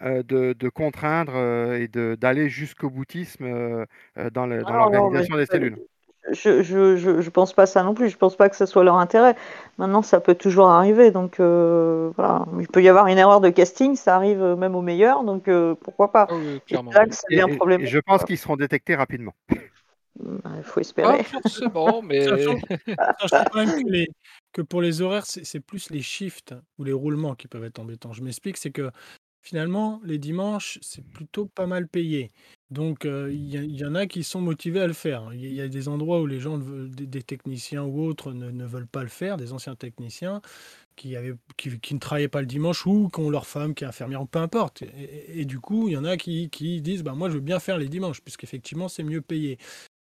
[0.02, 3.86] euh, de, contraindre euh, et d'aller jusqu'au boutisme
[4.32, 5.76] dans l'organisation des cellules.
[6.32, 8.08] Je ne pense pas ça non plus.
[8.08, 9.36] Je ne pense pas que ce soit leur intérêt.
[9.78, 11.10] Maintenant, ça peut toujours arriver.
[11.10, 12.46] Donc, voilà.
[12.58, 13.96] Il peut y avoir une erreur de casting.
[13.96, 15.22] Ça arrive même au meilleur.
[15.22, 15.50] Donc,
[15.82, 16.28] pourquoi pas?
[16.30, 16.34] Ah
[16.70, 19.34] je pense qu'ils seront détectés rapidement.
[20.22, 21.18] Bah, il faut espérer.
[21.18, 22.26] Pas forcément, mais.
[24.52, 28.12] que pour les horaires, c'est plus les shifts ou les roulements qui peuvent être embêtants.
[28.12, 28.90] Je m'explique, c'est que
[29.42, 32.30] finalement, les dimanches, c'est plutôt pas mal payé.
[32.70, 35.30] Donc, il y, en a qui sont motivés à le faire.
[35.32, 39.02] Il y, a des endroits où les gens, des, techniciens ou autres, ne, veulent pas
[39.02, 40.40] le faire, des anciens techniciens
[40.94, 43.88] qui, avaient, qui, ne travaillaient pas le dimanche ou qui ont leur femme qui est
[43.88, 44.84] infirmière, peu importe.
[45.28, 46.48] Et, du coup, il y en a qui,
[46.80, 49.58] disent bah, Moi, je veux bien faire les dimanches, puisqu'effectivement, c'est mieux payé.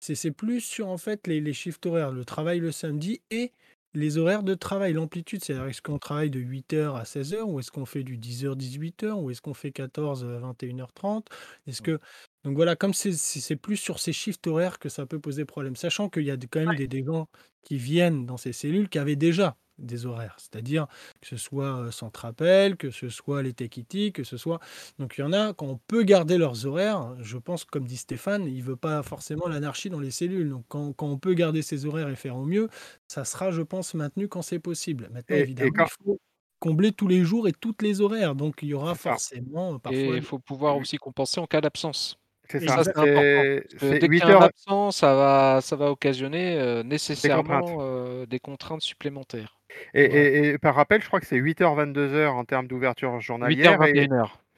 [0.01, 3.53] C'est plus sur en fait les, les shifts horaires, le travail le samedi et
[3.93, 7.71] les horaires de travail, l'amplitude, c'est-à-dire est-ce qu'on travaille de 8h à 16h ou est-ce
[7.71, 11.25] qu'on fait du 10h, 18h ou est-ce qu'on fait 14, 21h30
[11.67, 11.99] Est-ce que
[12.43, 16.09] donc voilà, comme c'est plus sur ces shifts horaires que ça peut poser problème, sachant
[16.09, 17.27] qu'il y a quand même des, des gens
[17.63, 20.87] qui viennent dans ces cellules qui avaient déjà des horaires, c'est-à-dire
[21.21, 24.59] que ce soit Centrapel, que ce soit les Techiti, que ce soit...
[24.99, 27.97] Donc il y en a, quand on peut garder leurs horaires, je pense, comme dit
[27.97, 30.49] Stéphane, il ne veut pas forcément l'anarchie dans les cellules.
[30.49, 32.69] Donc quand, on peut garder ses horaires et faire au mieux,
[33.07, 35.09] ça sera, je pense, maintenu quand c'est possible.
[35.11, 36.19] Maintenant, évidemment, il faut
[36.59, 38.35] combler tous les jours et toutes les horaires.
[38.35, 39.79] Donc il y aura forcément...
[39.79, 39.99] Parfois...
[39.99, 42.20] Et il faut pouvoir aussi compenser en cas d'absence.
[42.51, 48.25] C'est ça, c'est dès qu'il y a un absent, ça va, ça va occasionner nécessairement
[48.25, 49.57] des contraintes supplémentaires.
[49.93, 53.79] Et, par rappel, je crois que c'est 8h, 22h en termes d'ouverture journalière.
[53.79, 54.07] 8h,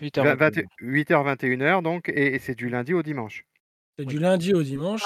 [0.01, 0.63] 21h.
[0.81, 3.45] 8h, 21h, donc, et, c'est du lundi au dimanche.
[3.97, 5.03] C'est du lundi au dimanche,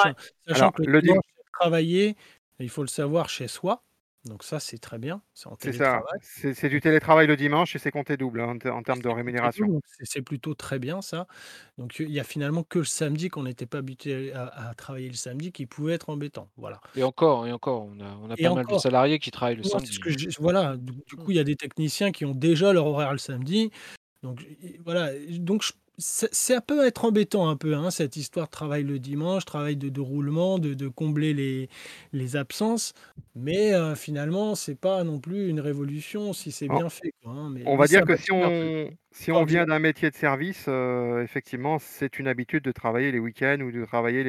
[0.48, 1.24] sachant que le, dimanche,
[1.60, 2.16] travailler,
[2.60, 3.84] il faut le savoir chez soi.
[4.26, 5.22] Donc ça, c'est très bien.
[5.60, 6.02] C'est ça.
[6.22, 9.82] C'est du télétravail le dimanche et c'est compté double hein, en, termes de rémunération.
[10.04, 11.28] C'est plutôt très bien ça.
[11.78, 15.16] Donc il y a finalement que le samedi qu'on n'était pas habitué à, travailler le
[15.16, 16.50] samedi qui pouvait être embêtant.
[16.58, 16.82] Voilà.
[16.96, 19.64] Et encore, et encore, on a, on a pas mal de salariés qui travaillent le
[19.64, 20.00] samedi.
[20.00, 23.18] Que voilà, du, coup, il y a des techniciens qui ont déjà leur horaire le
[23.18, 23.72] samedi.
[24.24, 24.46] Donc
[24.84, 25.64] voilà, donc
[26.00, 30.00] ça peut être embêtant un peu, hein, cette histoire de travail le dimanche, travail de,
[30.00, 31.70] roulement, de, combler les,
[32.14, 32.94] les absences.
[33.36, 37.14] Mais finalement, finalement, c'est pas non plus une révolution si c'est bien fait.
[37.26, 40.66] Hein, mais, on va dire que si on, si on vient d'un métier de service,
[40.68, 44.24] euh, effectivement, c'est une habitude de travailler les week-ends ou de travailler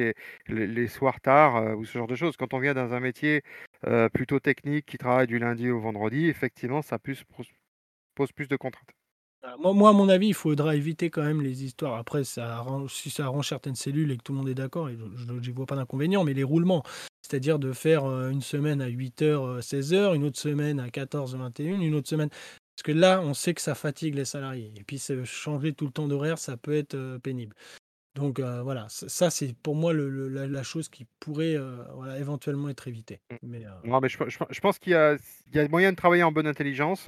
[0.47, 2.35] les, les, soirs tard euh, ou ce genre de choses.
[2.37, 3.43] Quand on vient dans un métier
[3.85, 8.98] euh, plutôt technique qui travaille du lundi au vendredi, effectivement, ça pose plus de contraintes.
[9.43, 13.09] Ah, moi à mon avis, il faudra éviter quand même les histoires après ça si
[13.09, 15.77] ça arrange certaines cellules et que tout le monde est d'accord je n'y vois pas
[15.77, 16.83] d'inconvénient, mais les roulements,
[17.21, 22.09] c'est-à-dire de faire, une semaine à 8:00, 16:00, une autre semaine à 14-21, une autre
[22.09, 25.85] semaine parce que là, on sait que ça fatigue les salariés et puis changer tout
[25.85, 27.55] le temps d'horaire, ça peut être, pénible.
[28.15, 31.57] Donc voilà, ça c'est pour moi le la chose qui pourrait,
[31.95, 33.21] voilà, éventuellement être évitée.
[33.31, 33.35] Mmh.
[33.43, 37.07] Mais Non, mais je pense qu'il y y a moyen de travailler en bonne intelligence.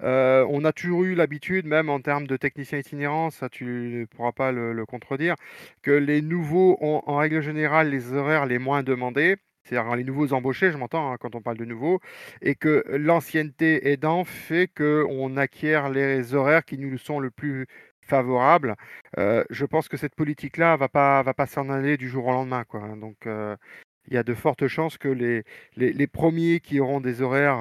[0.00, 4.32] on a toujours eu l'habitude, même en termes de techniciens itinérants, ça tu ne pourras
[4.32, 5.36] pas le contredire,
[5.82, 9.36] que les nouveaux ont en règle générale les horaires les moins demandés.
[9.64, 12.00] C'est-à-dire les nouveaux embauchés, je m'entends, hein, quand on parle de nouveaux
[12.40, 17.66] et que l'ancienneté aidant fait qu'on acquiert les horaires qui nous sont le plus
[18.10, 18.74] favorable.
[19.16, 22.64] je pense que cette politique-là va pas va pas s'en aller du jour au lendemain,
[22.64, 22.96] quoi, hein.
[22.96, 25.44] donc il y a de fortes chances que les
[25.76, 27.60] les 1 qui auront des horaires,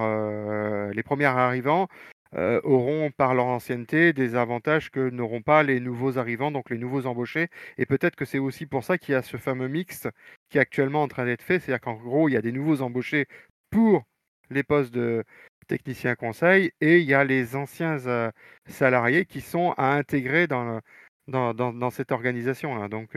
[0.93, 1.88] les premiers arrivants,
[2.64, 7.06] auront par leur ancienneté des avantages que n'auront pas les nouveaux arrivants, donc les nouveaux
[7.06, 7.47] embauchés
[7.78, 10.08] et peut-être que c'est aussi pour ça qu'il y a ce fameux mix
[10.50, 11.60] qui est actuellement en train d'être fait.
[11.60, 13.26] C'est-à-dire qu'en gros, il y a des nouveaux embauchés
[13.72, 14.04] pour
[14.50, 15.24] les postes de
[15.70, 17.97] technicien conseil et il y a les anciens
[18.65, 20.82] salariés qui sont à intégrer dans,
[21.28, 22.89] dans, cette organisation-là.
[22.89, 23.15] Donc,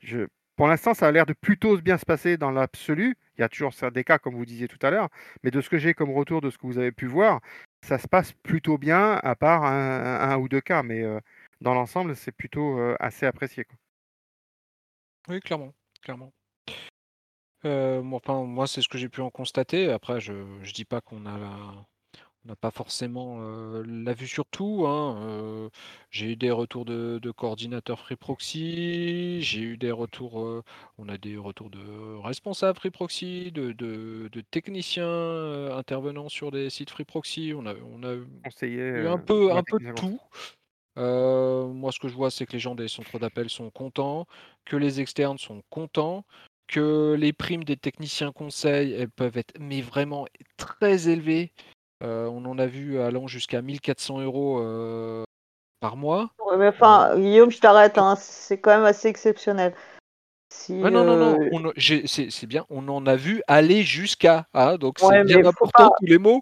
[0.00, 0.26] je,
[0.56, 3.16] pour l'instant, ça a l'air de plutôt bien se passer dans l'absolu.
[3.36, 5.08] Il y a toujours des cas, comme vous disiez tout à l'heure,
[5.42, 7.40] mais de ce que j'ai comme retour, de ce que vous avez pu voir,
[7.82, 11.04] ça se passe plutôt bien, à part un, ou deux cas, mais
[11.60, 13.66] dans l'ensemble, c'est plutôt assez apprécié.
[15.28, 16.32] Oui, clairement, clairement.
[17.64, 19.90] Euh, moi, enfin, moi, c'est ce que j'ai pu en constater.
[19.90, 21.38] Après, je ne dis pas qu'on a
[22.44, 23.40] on n'a pas forcément,
[23.84, 25.68] la vue sur tout, hein,
[26.10, 30.62] j'ai eu des retours de coordinateurs Free Proxy, j'ai eu des retours,
[30.98, 36.90] on a des retours de responsables Free Proxy, de de techniciens, intervenant sur des sites
[36.90, 37.52] Free Proxy.
[37.54, 40.20] On a on a eu un peu un peu de tout.
[40.96, 44.26] moi, ce que je vois, c'est que les gens des centres d'appel sont contents,
[44.64, 46.24] que les externes sont contents
[46.68, 51.52] que les primes des techniciens conseils, elles peuvent être mais vraiment très élevées.
[52.00, 55.24] on en a vu allant jusqu'à 1 400
[55.80, 56.30] par mois.
[56.56, 59.74] mais enfin, Guillaume, je t'arrête, hein, c'est quand même assez exceptionnel.
[60.68, 65.44] non, non, non, c'est bien, on en a vu aller jusqu'à, ah, donc c'est bien
[65.44, 66.40] important tous les mots.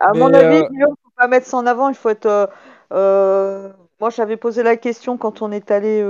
[0.00, 2.50] à mon avis, Guillaume, il ne faut pas mettre ça en avant, il faut être...
[2.90, 6.02] moi, j'avais posé la question quand on est allé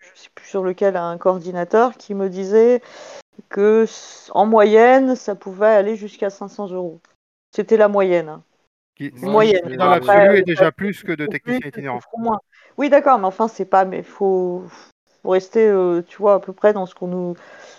[0.00, 2.82] je sais plus sur lequel, un coordinateur qui me disait
[3.48, 3.86] que
[4.32, 7.00] en moyenne, ça pouvait aller jusqu'à 500 euros.
[7.54, 8.40] C'était la moyenne.
[8.96, 9.76] Qui, moyenne.
[9.76, 12.00] Dans l'absolu est déjà plus que de techniciens itinérants.
[12.76, 13.84] Oui, d'accord, mais enfin, c'est pas.
[13.84, 14.64] Mais faut,
[15.22, 17.34] faut rester, euh, tu vois, à peu près dans ce qu'on nous.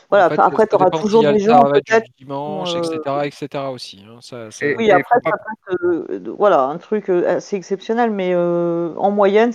[0.09, 0.25] Voilà.
[0.25, 2.05] après, tu auras toujours des gens peut-être.
[2.17, 3.47] dimanche, etc., euh, etc.
[3.71, 4.03] aussi.
[4.07, 9.11] Hein, ça, oui, après, ça peut être, euh, voilà, un truc assez exceptionnel, mais en
[9.11, 9.53] moyenne,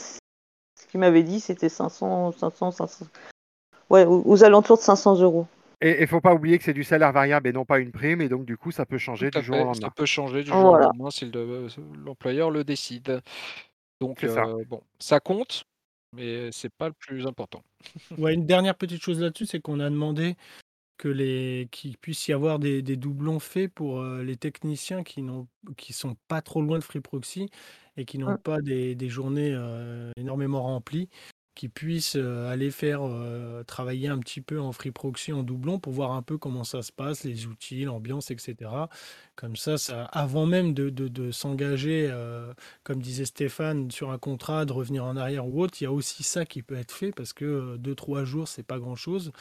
[0.87, 3.07] ce qu'il m'avait dit, c'était 500, 500, 500.
[3.91, 5.47] Ouais, aux, alentours de 500 euros.
[5.81, 8.21] Et il faut pas oublier que c'est du salaire variable et non pas une prime,
[8.21, 9.89] et donc du coup, ça peut changer du jour au lendemain.
[9.89, 11.31] Ça peut changer du jour au lendemain si
[12.05, 13.21] l'employeur le décide.
[14.01, 14.45] Donc, ça.
[14.45, 15.65] Euh, bon, ça compte,
[16.15, 17.63] mais c'est pas le plus important.
[18.19, 20.37] ouais, une dernière petite chose là-dessus, c'est qu'on a demandé
[20.97, 25.47] que les qu'il puisse y avoir des, doublons faits pour euh, les techniciens qui n'ont
[25.77, 27.49] qui sont pas trop loin de Free Proxy
[27.97, 31.09] et qui n'ont pas des, des journées euh, énormément remplies,
[31.55, 33.01] qui puissent euh, aller faire
[33.67, 36.83] travailler un petit peu en Free Proxy en doublon pour voir un peu comment ça
[36.83, 38.71] se passe, les outils, l'ambiance, etc.
[39.35, 42.13] Comme ça, ça avant même de, de, de s'engager,
[42.85, 45.93] comme disait Stéphane, sur un contrat, de revenir en arrière ou autre, il y a
[45.93, 49.33] aussi ça qui peut être fait parce que deux, trois jours, c'est pas grand-chose.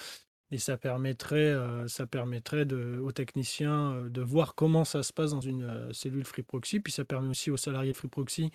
[0.51, 5.11] Et ça permettrait, euh, ça permettrait de, aux techniciens euh, de voir comment ça se
[5.11, 6.79] passe dans une euh, cellule Free Proxy.
[6.79, 8.51] Puis ça permet aussi aux salariés de Free Proxy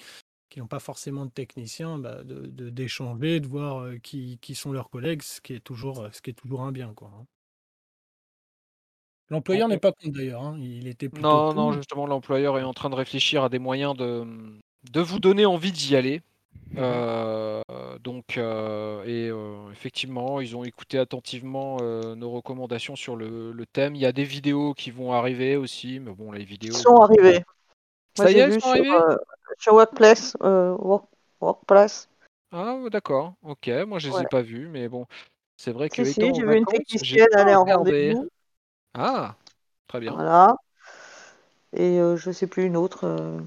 [0.48, 4.90] qui n'ont pas forcément de techniciens bah, de, d'échanger, de, voir qui, qui, sont leurs
[4.90, 6.92] collègues, ce qui est toujours, ce qui est toujours un bien.
[6.92, 7.24] Quoi, hein.
[9.30, 10.42] L'employeur n'est pas contre d'ailleurs.
[10.42, 10.58] Hein.
[10.60, 13.96] Il était plutôt non, non, justement, l'employeur est en train de réfléchir à des moyens
[13.96, 14.26] de,
[14.90, 16.20] de vous donner envie d'y aller.
[16.76, 17.62] Euh,
[18.00, 23.94] donc, euh, et euh, effectivement, ils ont écouté attentivement nos recommandations sur le, thème.
[23.94, 26.74] Il y a des vidéos qui vont arriver aussi, mais bon, les vidéos.
[26.74, 27.44] Ils sont arrivées.
[28.16, 28.98] Ça y est, ils sont arrivés
[29.58, 30.36] sur Workplace.
[31.40, 32.08] Workplace.
[32.52, 33.70] Ah, d'accord, ok.
[33.86, 35.06] Moi, je les ai pas vus, mais bon,
[35.56, 36.04] c'est vrai que.
[36.04, 38.28] Si, si, j'ai vu une technicienne aller en rendez-vous.
[38.94, 39.36] Ah,
[39.86, 40.12] très bien.
[40.12, 40.56] Voilà.
[41.72, 43.40] Et je sais plus une autre.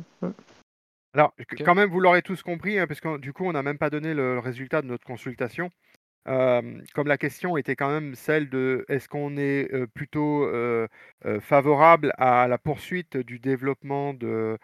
[1.14, 1.34] Alors,
[1.64, 3.90] quand même, vous l'aurez tous compris, hein, parce que du coup, on n'a même pas
[3.90, 5.70] donné le, résultat de notre consultation.
[6.26, 10.50] comme la question était quand même celle de est-ce qu'on est plutôt
[11.42, 14.58] favorable à la poursuite du développement de,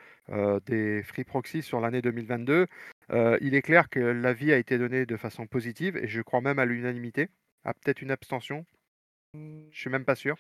[0.66, 2.66] des free proxy sur l'année 2022
[3.42, 6.60] il est clair que l'avis a été donné de façon positive et je crois même
[6.60, 7.30] à l'unanimité.
[7.66, 8.66] À peut-être une abstention?
[9.36, 10.38] Je suis même pas sûr.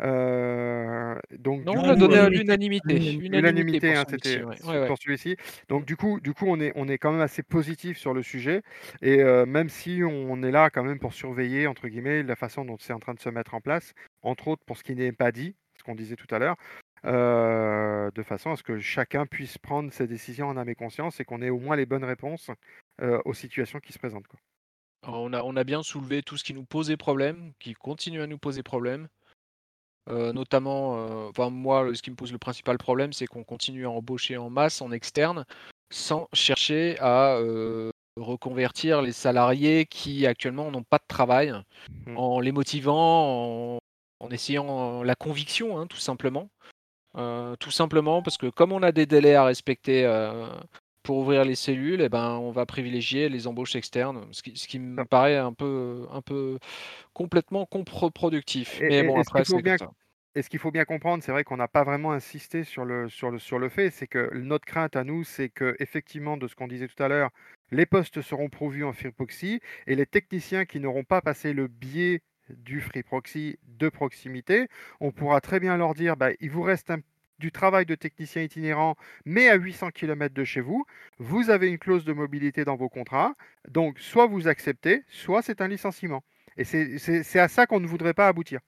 [0.00, 3.14] Donc Non, on l'a donné à l'unanimité.
[3.14, 5.36] Unanimité hein, c'était pour celui-ci.
[5.68, 8.22] Donc du coup du coup, on est on est quand même assez positif sur le
[8.22, 8.62] sujet
[9.02, 12.76] et même si on est là quand même pour «surveiller» entre guillemets la façon dont
[12.78, 13.92] c'est en train de se mettre en place,
[14.22, 16.56] entre autres pour ce qui n'est pas dit, ce qu'on disait tout à l'heure,
[17.04, 21.24] de façon à ce que chacun puisse prendre ses décisions en âme et conscience et
[21.24, 22.50] qu'on ait au moins les bonnes réponses,
[23.24, 24.38] aux situations qui se présentent, quoi.
[25.02, 28.26] On a on a bien soulevé tout ce qui nous posait problème, qui continue à
[28.26, 29.08] nous poser problème.
[30.08, 34.36] Notamment, enfin moi, ce qui me pose le principal problème, c'est qu'on continue à embaucher
[34.36, 35.44] en masse en externe,
[35.90, 37.38] sans chercher à,
[38.16, 41.54] reconvertir les salariés qui actuellement n'ont pas de travail,
[42.06, 42.16] mmh.
[42.16, 43.78] en les motivant,
[44.20, 46.50] en essayant la conviction, hein, tout simplement.
[47.14, 50.04] tout simplement parce que comme on a des délais à respecter,
[51.02, 54.68] pour ouvrir les cellules, eh ben, on va privilégier les embauches externes, ce qui, ce
[54.68, 56.58] qui me paraît un peu, un peu
[57.12, 58.78] complètement contre-productif.
[58.80, 59.76] Mais bon, après, c'est bien...
[60.36, 63.08] Et ce qu'il faut bien comprendre, c'est vrai qu'on n'a pas vraiment insisté sur le,
[63.08, 66.46] sur le, sur le fait, c'est que notre crainte à nous, c'est que effectivement, de
[66.46, 67.30] ce qu'on disait tout à l'heure,
[67.72, 71.66] les postes seront pourvus en free proxy et les techniciens qui n'auront pas passé le
[71.66, 74.68] biais du free proxy de proximité,
[75.00, 76.98] on pourra très bien leur dire, bah, il vous reste un
[77.40, 80.84] du travail de technicien itinérant, mais à 800 km de chez vous,
[81.18, 83.34] vous avez une clause de mobilité dans vos contrats.
[83.68, 86.22] Donc, soit vous acceptez, soit c'est un licenciement.
[86.56, 88.60] Et c'est à ça qu'on ne voudrait pas aboutir.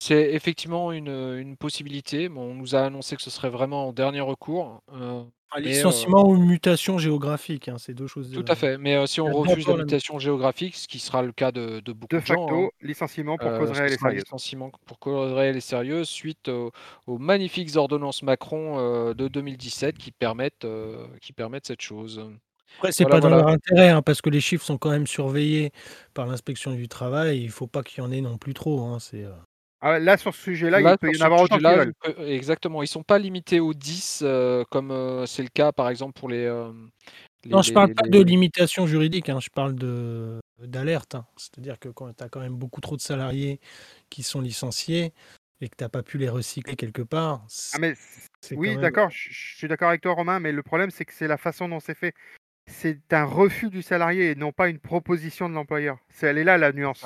[0.00, 2.28] C'est effectivement une, possibilité.
[2.28, 4.82] on nous a annoncé que ce serait vraiment en dernier recours.
[4.92, 8.30] Euh, un licenciement ou une mutation géographique, hein, c'est deux choses.
[8.32, 8.78] Tout à fait.
[8.78, 12.14] Mais si on refuse la mutation géographique, ce qui sera le cas de, de beaucoup
[12.14, 14.22] de, gens, facto, hein, licenciement pour cause réelle et sérieuse.
[14.24, 16.72] Licenciement pour cause réelle et sérieuse suite aux,
[17.18, 20.66] magnifiques ordonnances Macron de 2017 qui permettent,
[21.20, 22.24] qui permettent cette chose.
[22.78, 25.72] Après, c'est pas dans leur intérêt, hein, parce que les chiffres sont quand même surveillés
[26.14, 27.42] par l'inspection du travail.
[27.42, 28.98] Il faut pas qu'il y en ait non plus trop.
[28.98, 29.26] c'est,
[29.84, 31.58] ah là, sur ce sujet-là, il peut y en avoir autant
[32.24, 36.12] Exactement, ils sont pas limités aux 10 euh, comme euh, c'est le cas par exemple
[36.18, 36.44] pour les.
[36.44, 36.70] Euh,
[37.46, 41.16] non, je parle pas de limitation juridique, hein, je parle de d'alerte.
[41.16, 41.26] Hein.
[41.36, 43.58] C'est-à-dire que quand tu as quand même beaucoup trop de salariés
[44.08, 45.12] qui sont licenciés
[45.60, 47.44] et que tu n'as pas pu les recycler quelque part.
[47.72, 47.94] Ah mais
[48.52, 51.38] oui, d'accord, je suis d'accord avec toi, Romain, mais le problème, c'est que c'est la
[51.38, 52.14] façon dont c'est fait.
[52.70, 55.98] C'est un refus du salarié et non pas une proposition de l'employeur.
[56.20, 57.04] Elle est là la nuance.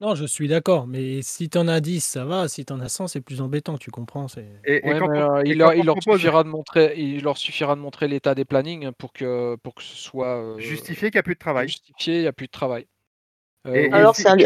[0.00, 2.80] Non, je suis d'accord, mais si tu en as 10, ça va, si tu en
[2.80, 4.26] as 100, c'est plus embêtant, tu comprends?
[4.28, 9.12] C'est il leur suffira de montrer il leur suffira de montrer l'état des plannings pour
[9.12, 11.68] que pour que ce soit, euh, Justifier qu'il n'y a plus de travail.
[11.68, 12.86] justifié, il n'y a plus de travail.
[13.66, 14.36] Euh, alors c'est un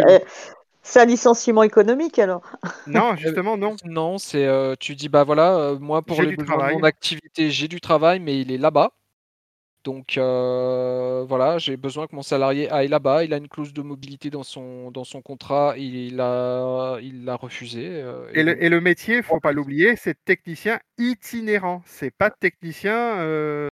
[0.82, 2.42] c'est un licenciement économique alors?
[2.86, 3.76] Non, justement, non.
[3.84, 7.68] non, c'est, euh, tu dis: «Bah, voilà, moi pour les besoins de mon activité, j'ai
[7.68, 8.92] du travail, mais il est là-bas».
[9.88, 13.24] Donc euh, voilà, j'ai besoin que mon salarié aille là-bas.
[13.24, 17.86] Il a une clause de mobilité dans son, dans son contrat, il l'a il refusé.
[17.88, 21.80] Euh, et, le, et, le, métier, il ne faut pas l'oublier, c'est technicien itinérant.
[21.86, 23.68] C'est pas technicien, euh,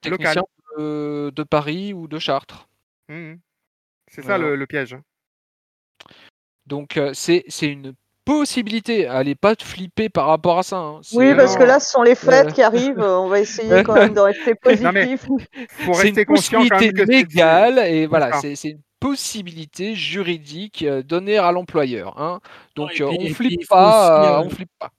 [0.00, 0.42] technicien
[0.78, 2.68] De, Paris ou de Chartres.
[3.08, 3.34] Mmh
[4.06, 4.96] c'est ça le, le, piège.
[6.66, 7.94] Donc c'est une
[8.24, 9.06] possibilité.
[9.06, 10.76] Allez pas te flipper par rapport à ça.
[10.76, 11.00] Hein.
[11.12, 13.00] Oui, parce que là, ce sont les fêtes qui arrivent.
[13.00, 15.26] On va essayer quand même de rester positif.
[15.68, 21.38] Faut rester conscient quand même que légale et voilà, c'est une possibilité juridique euh, donnée
[21.38, 22.20] à l'employeur.
[22.20, 22.40] Hein.
[22.76, 24.90] Donc euh, on flippe pas, euh, on flippe pas.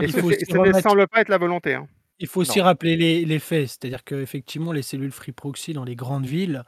[0.00, 1.74] Et ça ne semble pas être la volonté.
[1.74, 1.88] Hein.
[2.18, 5.96] Il faut aussi rappeler les, les faits, c'est-à-dire qu'effectivement, les cellules Free Proxy dans les
[5.96, 6.64] grandes villes,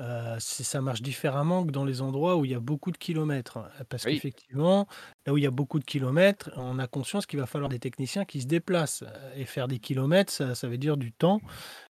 [0.00, 3.58] euh, ça marche différemment que dans les endroits où il y a beaucoup de kilomètres.
[3.88, 4.86] Parce qu'effectivement,
[5.26, 7.80] là où il y a beaucoup de kilomètres, on a conscience qu'il va falloir des
[7.80, 9.04] techniciens qui se déplacent.
[9.34, 11.40] Et faire des kilomètres, ça veut dire du temps.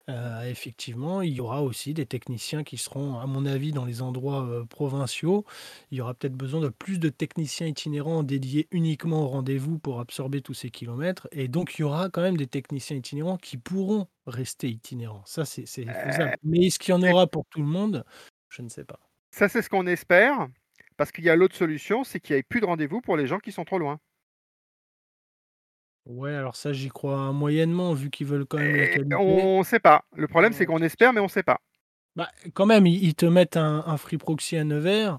[0.09, 4.03] Euh, effectivement, il y aura aussi des techniciens qui seront, à mon avis, dans les
[4.03, 5.45] endroits euh, provinciaux.
[5.91, 10.01] Il y aura peut-être besoin de plus de techniciens itinérants dédiés uniquement au rendez-vous pour
[10.01, 11.29] absorber tous ces kilomètres.
[11.31, 15.23] Et donc, il y aura quand même des techniciens itinérants qui pourront rester itinérants.
[15.25, 16.37] Ça, c'est faisable.
[16.43, 18.05] Mais est-ce qu'il y en aura pour tout le monde?
[18.49, 18.99] Je ne sais pas.
[19.31, 20.49] Ça, c'est ce qu'on espère.
[20.97, 23.27] Parce qu'il y a l'autre solution, c'est qu'il n'y ait plus de rendez-vous pour les
[23.27, 23.99] gens qui sont trop loin.
[26.07, 29.15] Ouais, alors ça, j'y crois moyennement, vu qu'ils veulent quand même la qualité.
[29.15, 30.05] on ne sait pas.
[30.17, 31.61] Le problème, c'est qu'on espère, mais on ne sait pas.
[32.17, 35.19] Bah, quand même, ils, te mettent un, free proxy à Nevers.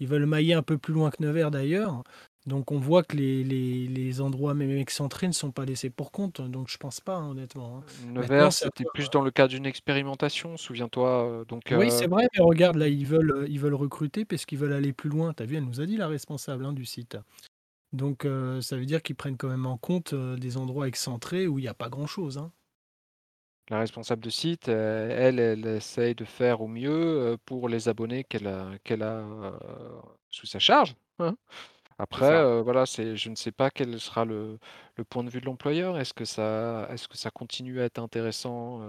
[0.00, 2.02] Ils veulent mailler un peu plus loin que Nevers d'ailleurs.
[2.44, 6.40] Donc on voit que les, les, endroits même excentrés ne sont pas laissés pour compte.
[6.40, 7.78] Donc je pense pas, honnêtement.
[7.78, 8.12] Hein.
[8.12, 11.44] Nevers, c'était plus dans le cadre d'une expérimentation, souviens-toi.
[11.46, 14.58] Donc, Oui, c'est euh vrai, mais regarde, là, ils veulent, ils veulent recruter parce qu'ils
[14.58, 15.32] veulent aller plus loin.
[15.34, 17.16] Tu as vu, elle nous a dit la responsable hein, du site.
[17.92, 18.26] Donc
[18.60, 21.68] ça veut dire qu'ils prennent quand même en compte des endroits excentrés où il n'y
[21.68, 22.38] a pas grand-chose.
[22.38, 22.52] Hein.
[23.70, 28.46] la responsable de site, elle, elle essaye de faire au mieux, pour les abonnés qu'elle
[28.46, 29.24] a qu'elle a,
[30.30, 31.36] sous sa charge, hein.
[31.98, 34.58] Après, voilà, c'est je ne sais pas quel sera le
[34.96, 35.98] le point de vue de l'employeur.
[35.98, 38.80] Est-ce que ça est-ce que ça continue à être intéressant,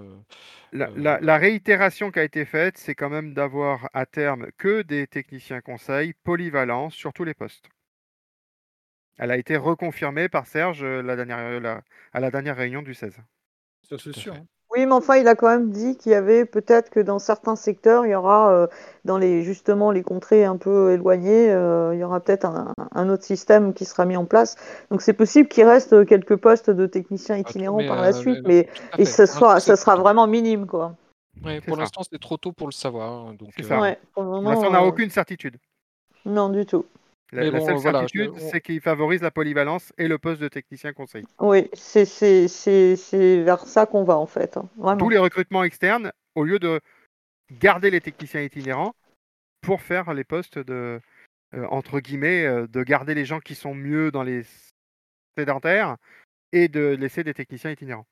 [0.71, 5.61] La réitération qui a été faite, c'est quand même d'avoir à terme que des techniciens
[5.61, 7.69] conseils polyvalents sur tous les postes.
[9.17, 11.81] Elle a été reconfirmée par Serge, la dernière,
[12.13, 13.17] à la dernière réunion du 16.
[13.87, 14.45] Ça, c'est sûr, hein.
[14.75, 17.55] Oui, mais enfin, il a quand même dit qu'il y avait peut-être que dans certains
[17.55, 18.67] secteurs, il y aura, euh,
[19.05, 22.47] dans les justement les contrées un peu éloignées, euh, il y aura peut-être
[22.91, 24.55] un, autre système qui sera mis en place.
[24.89, 28.39] Donc c'est possible qu'il reste quelques postes de techniciens ah, itinérants par la euh, suite,
[28.45, 30.95] mais, et ça sera vraiment minime, quoi.
[31.67, 33.27] pour l'instant, c'est trop tôt pour le savoir.
[33.27, 33.95] Hein, donc, ça.
[34.15, 35.57] pour le moment, on n'a aucune certitude.
[36.25, 36.85] Non, du tout.
[37.33, 41.25] La, seule certitude, c'est qu'il favorise la polyvalence et le poste de technicien conseil.
[41.39, 42.05] Oui, c'est
[43.43, 44.57] vers ça qu'on va en fait.
[44.81, 46.79] Hein, Tous les recrutements externes, au lieu de
[47.59, 48.93] garder les techniciens itinérants
[49.61, 50.99] pour faire les postes de,
[51.55, 54.43] euh, entre guillemets, euh, de garder les gens qui sont mieux dans les
[55.37, 55.97] sédentaires
[56.51, 58.05] et de laisser des techniciens itinérants.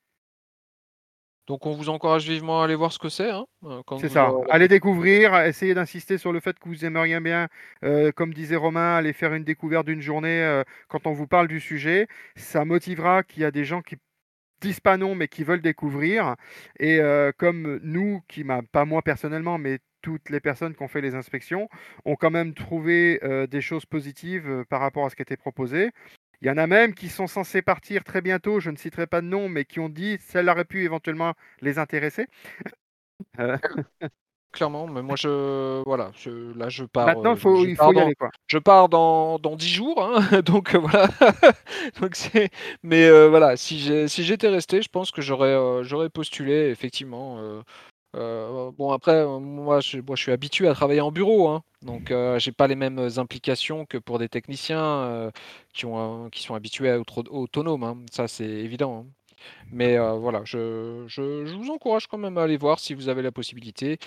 [1.48, 3.30] Donc on vous encourage vivement à aller voir ce que c'est.
[3.30, 4.32] Hein, euh, c'est ça.
[4.50, 7.48] Allez découvrir, essayez d'insister sur le fait que vous aimeriez bien,
[7.84, 11.48] euh, comme disait Romain, aller faire une découverte d'une journée euh, quand on vous parle
[11.48, 12.08] du sujet.
[12.36, 13.98] Ça motivera qu'il y a des gens qui
[14.62, 16.36] disent pas non mais qui veulent découvrir.
[16.80, 17.00] Et
[17.38, 21.68] comme nous, qui pas moi personnellement, mais toutes les personnes qui ont fait les inspections,
[22.06, 23.20] ont quand même trouvé
[23.50, 25.90] des choses positives par rapport à ce qui était proposé.
[26.42, 29.22] Il y en a même qui sont censés partir très bientôt, je ne citerai pas
[29.22, 32.28] de nom, mais qui ont dit que ça aurait pu éventuellement les intéresser.
[33.40, 33.56] Euh.
[34.52, 36.12] Clairement, mais moi je voilà,
[36.56, 37.06] là je pars.
[37.06, 38.32] Maintenant, euh, il faut y aller quoi.
[38.48, 41.08] Je pars dans dans dix jours, hein, donc euh, voilà.
[42.02, 42.50] donc c'est,
[42.82, 47.62] mais voilà, si j'étais resté, je pense que j'aurais j'aurais postulé effectivement.
[48.16, 51.64] Euh, bon après, euh, moi je, moi je suis habitué à travailler en bureau, hein,
[51.82, 55.32] donc euh, j'ai pas les mêmes implications que pour des techniciens
[55.74, 59.06] qui, ont, qui sont habitués à être autonomes, hein, ça c'est évident.
[59.06, 59.12] Hein.
[59.72, 63.24] Mais voilà, je, je, je, vous encourage quand même à aller voir si vous avez
[63.24, 63.98] la possibilité.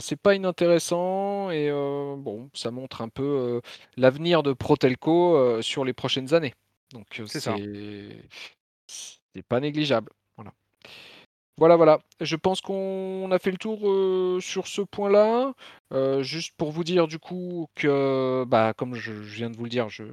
[0.00, 3.60] c'est pas inintéressant et bon, ça montre un peu
[3.96, 6.54] l'avenir de Protelco sur les prochaines années.
[6.92, 7.40] Donc c'est
[8.86, 10.10] c'est pas négligeable.
[10.36, 10.52] Voilà,
[11.58, 11.98] voilà.
[12.20, 13.80] Je pense qu'on a fait le tour
[14.42, 15.52] sur ce point-là.
[16.22, 19.88] juste pour vous dire du coup que, bah, comme je, viens de vous le dire,
[19.88, 20.04] je,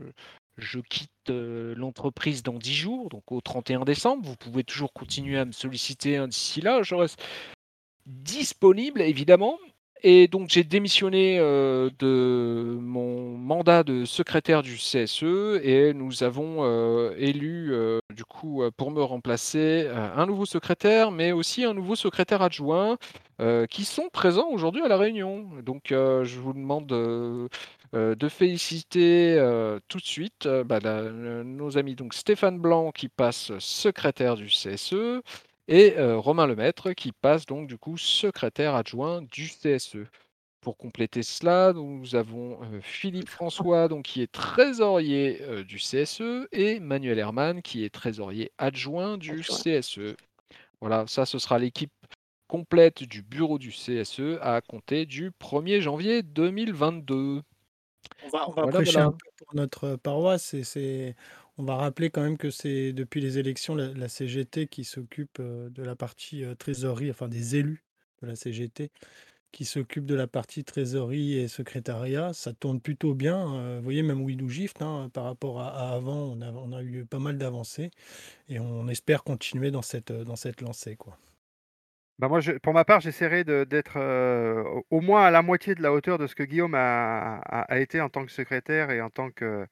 [0.89, 4.27] quitte l'entreprise dans 10 jours, donc au 31 décembre.
[4.27, 6.83] Vous pouvez toujours continuer à me solliciter hein, d'ici là.
[6.83, 7.21] Je reste
[8.05, 9.57] disponible, évidemment.
[10.03, 15.23] Et donc j'ai démissionné euh, de mon mandat de secrétaire du CSE
[15.61, 21.31] et nous avons euh, élu euh, du coup pour me remplacer un nouveau secrétaire, mais
[21.31, 22.97] aussi un nouveau secrétaire adjoint
[23.71, 25.47] qui sont présents aujourd'hui à la réunion.
[25.63, 29.35] Donc je vous demande de féliciter
[29.87, 30.79] tout de suite bah,
[31.43, 35.21] nos amis donc Stéphane Blanc qui passe secrétaire du CSE
[35.67, 40.07] et Romain Lemaître qui passe donc du coup secrétaire adjoint du CSE.
[40.59, 47.17] Pour compléter cela, nous avons Philippe François donc, qui est trésorier du CSE et Manuel
[47.17, 50.15] Hermann qui est trésorier adjoint du CSE.
[50.81, 51.91] Voilà, ça ce sera l'équipe
[52.47, 57.41] complète du bureau du CSE à compter du 1er janvier 2022.
[58.23, 58.83] On va, on un peu
[59.37, 60.55] pour notre paroisse.
[60.63, 61.15] C'est
[61.61, 65.69] on va rappeler quand même que c'est depuis les élections la, CGT qui s'occupe euh,
[65.69, 67.83] de la partie euh, trésorerie, enfin des élus
[68.23, 68.89] de la CGT
[69.51, 72.33] qui s'occupe de la partie trésorerie et secrétariat.
[72.33, 73.53] Ça tourne plutôt bien.
[73.57, 77.19] Euh, vous voyez, même Widou Gift, hein, par rapport à, avant, on a, eu pas
[77.19, 77.91] mal d'avancées
[78.49, 80.95] et on espère continuer dans cette, dans cette lancée.
[80.95, 81.15] Quoi.
[82.17, 83.97] Bah moi, pour ma part, j'essaierai d'être
[84.89, 88.09] au moins à la moitié de la hauteur de ce que Guillaume a été en
[88.09, 89.67] tant que secrétaire et en tant que,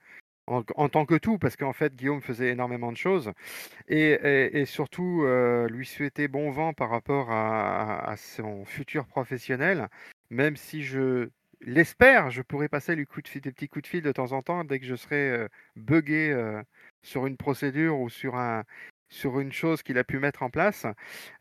[0.50, 3.32] en, tant que tout, parce qu'en fait, Guillaume faisait énormément de choses.
[3.88, 9.90] Et, surtout, euh, lui souhaiter bon vent par rapport à, son futur professionnel,
[10.30, 11.30] même si je
[11.62, 14.32] l'espère, je pourrais passer lui coup de fil, des petits coups de fil de temps
[14.32, 16.62] en temps dès que je serai euh, buggé euh,
[17.04, 18.64] sur une procédure ou sur un,
[19.10, 20.86] sur une chose qu'il a pu mettre en place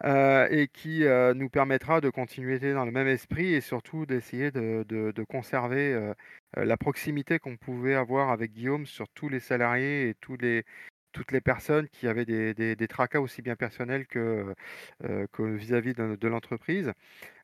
[0.04, 1.04] et qui
[1.34, 6.12] nous permettra de continuer dans le même esprit et surtout d'essayer de, conserver
[6.56, 10.64] la proximité qu'on pouvait avoir avec Guillaume sur tous les salariés et tous les,
[11.12, 14.54] toutes les personnes qui avaient des, des, tracas aussi bien personnels que,
[15.38, 16.92] vis-à-vis de, l'entreprise.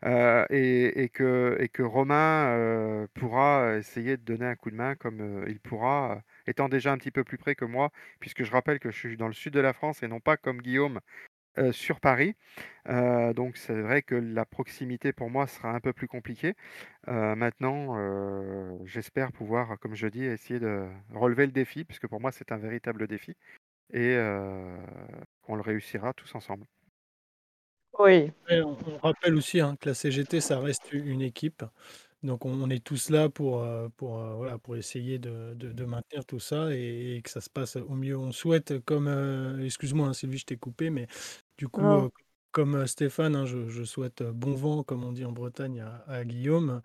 [0.04, 5.44] et, et, que, et que Romain pourra essayer de donner un coup de main comme
[5.48, 7.90] il pourra étant déjà un petit peu plus près que moi,
[8.20, 10.36] puisque je rappelle que je suis dans le sud de la France et non pas
[10.36, 11.00] comme Guillaume
[11.72, 12.34] sur Paris.
[12.86, 16.54] donc c'est vrai que la proximité pour moi sera un peu plus compliquée.
[17.06, 17.96] maintenant,
[18.84, 22.56] j'espère pouvoir, comme je dis, essayer de relever le défi, puisque pour moi c'est un
[22.56, 23.36] véritable défi,
[23.92, 24.16] et
[25.42, 26.66] qu'on le réussira tous ensemble.
[27.98, 28.32] Oui.
[28.50, 31.64] on, rappelle aussi hein, que la CGT, ça reste une équipe.
[32.24, 33.66] Donc on, est tous là pour,
[33.96, 37.94] pour, voilà, pour essayer de, de- maintenir tout ça et, que ça se passe au
[37.94, 38.16] mieux.
[38.16, 41.06] On souhaite, comme, euh, excuse-moi hein, Sylvie, je t'ai coupé, mais
[41.58, 42.10] du coup,
[42.54, 46.80] comme Stéphane, hein, je, souhaite bon vent, comme on dit en Bretagne, à, Guillaume.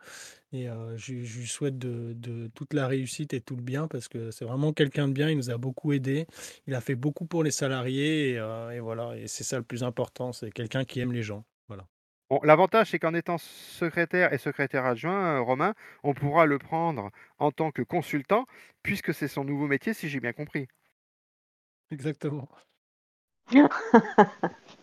[0.51, 0.67] Et
[0.97, 4.45] je, lui souhaite de, de toute la réussite et tout le bien parce que c'est
[4.45, 5.30] vraiment quelqu'un de bien.
[5.30, 6.26] Il nous a beaucoup aidé.
[6.67, 8.36] Il a fait beaucoup pour les salariés et,
[8.74, 9.15] et voilà.
[9.15, 10.34] Et c'est ça le plus important.
[10.34, 11.45] C'est quelqu'un qui aime les gens.
[11.67, 11.86] Voilà.
[12.30, 17.09] Bon, l'avantage, c'est qu'en étant secrétaire et secrétaire adjoint, euh, Romain, on pourra le prendre
[17.39, 18.45] en tant que consultant,
[18.84, 20.67] puisque c'est son nouveau métier, si j'ai bien compris.
[21.89, 22.47] Exactement.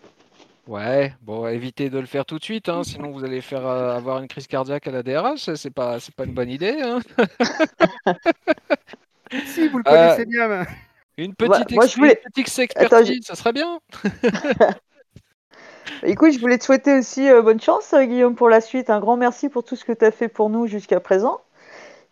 [0.66, 3.96] Ouais, bon, évitez de le faire tout de suite, hein, sinon vous allez faire euh,
[3.96, 6.76] avoir une crise cardiaque à la DRH, c'est pas, c'est pas une bonne idée.
[6.82, 6.98] Hein.
[9.46, 10.66] si, vous le connaissez euh, bien.
[11.18, 11.72] Une petite,
[12.36, 13.78] expertise, ça serait bien.
[16.02, 18.90] Écoute, je voulais te souhaiter aussi euh, bonne chance, Guillaume, pour la suite.
[18.90, 21.40] Un grand merci pour tout ce que tu as fait pour nous jusqu'à présent.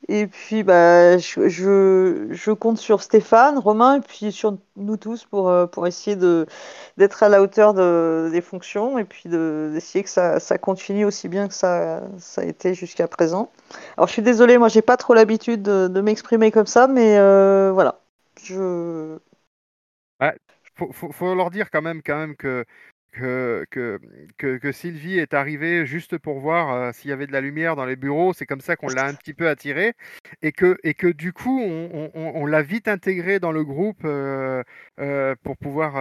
[0.09, 1.49] Et puis, bah, je,
[2.31, 6.17] je, compte sur Stéphane, Romain, et puis sur nous tous pour, euh, pour essayer
[6.97, 11.29] d'être à la hauteur de, des fonctions et puis d'essayer que ça, ça, continue aussi
[11.29, 13.51] bien que ça, ça a été jusqu'à présent.
[13.97, 17.15] Alors, je suis désolée, moi, j'ai pas trop l'habitude de, m'exprimer comme ça, mais
[17.71, 18.01] voilà.
[18.43, 19.19] Je.
[20.77, 22.65] Faut, faut, leur dire quand même, quand même que
[23.15, 27.41] que, que, que, Sylvie est arrivée juste pour voir euh, s'il y avait de la
[27.41, 28.33] lumière dans les bureaux.
[28.33, 29.95] C'est comme ça qu'on l'a un petit peu attirée.
[30.43, 34.63] Et que, et que du coup, on, on, l'a vite intégrée dans le groupe euh,
[35.01, 35.95] euh, pour pouvoir.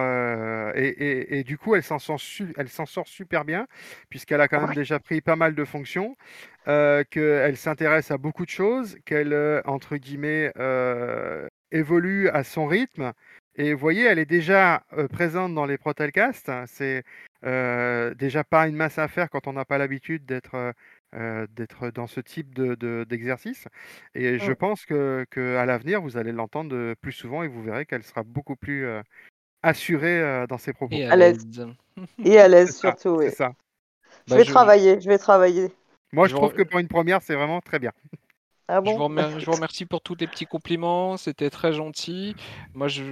[0.76, 3.66] Et, et, et, du coup, elle s'en sort, sort, super bien,
[4.10, 6.16] puisqu'elle a quand même déjà pris pas mal de fonctions,
[6.66, 10.52] qu'elle s'intéresse à beaucoup de choses, qu'elle, entre guillemets,
[11.70, 13.12] évolue à son rythme
[13.56, 14.82] et vous voyez, elle est déjà
[15.12, 16.50] présente dans les Protelcasts.
[16.66, 17.04] C'est
[17.42, 20.74] déjà pas une masse à faire quand on n'a pas l'habitude d'être
[21.12, 22.52] d'être dans ce type
[23.08, 23.68] d'exercice.
[24.14, 27.86] De, et je pense que, à l'avenir, vous allez l'entendre plus souvent et vous verrez
[27.86, 28.86] qu'elle sera beaucoup plus
[29.62, 30.94] assurée dans ses propos.
[30.94, 31.46] Et à l'aise.
[32.24, 33.30] Et à l'aise surtout, oui.
[33.30, 33.52] ça.
[34.26, 35.70] Je bah, vais travailler, je vais travailler.
[36.12, 37.92] Moi, je, trouve que pour une première, c'est vraiment très bien.
[38.68, 42.34] Ah je, vous remercie, pour tous les petits compliments, c'était très gentil.
[42.72, 43.02] Moi, je,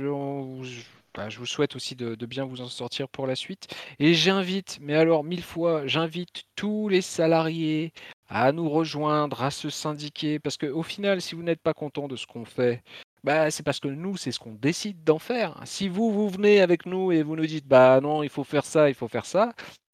[1.14, 3.68] bah, je, vous souhaite aussi de, bien vous en sortir pour la suite.
[3.98, 7.92] Et j'invite, mais alors mille fois, j'invite tous les salariés
[8.28, 12.16] à nous rejoindre, à se syndiquer, parce qu'au final, si vous n'êtes pas content de
[12.16, 12.82] ce qu'on fait,
[13.22, 15.61] bah, c'est parce que nous, c'est ce qu'on décide d'en faire.
[15.64, 18.64] Si vous, vous venez avec nous et vous nous dites, bah non, il faut faire
[18.64, 19.53] ça, il faut faire ça,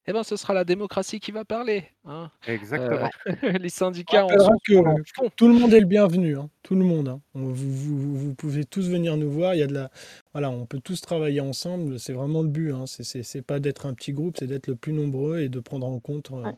[0.09, 1.85] eh ben, ce sera la démocratie qui va parler.
[2.07, 2.31] Hein.
[2.47, 3.11] Exactement.
[3.27, 6.49] Euh, les syndicats ont que tout le monde est le bienvenu, hein.
[6.63, 7.09] tout le monde.
[7.09, 7.21] Hein.
[7.35, 9.55] vous, vous, vous, pouvez tous venir nous voir.
[9.55, 9.91] Il y a de la,
[10.33, 12.01] voilà, on peut tous travailler ensemble.
[12.01, 12.73] C'est vraiment le but.
[12.73, 12.85] Hein.
[12.87, 16.01] C'est pas d'être un petit groupe, c'est d'être le plus nombreux et de prendre en
[16.01, 16.53] compte euh,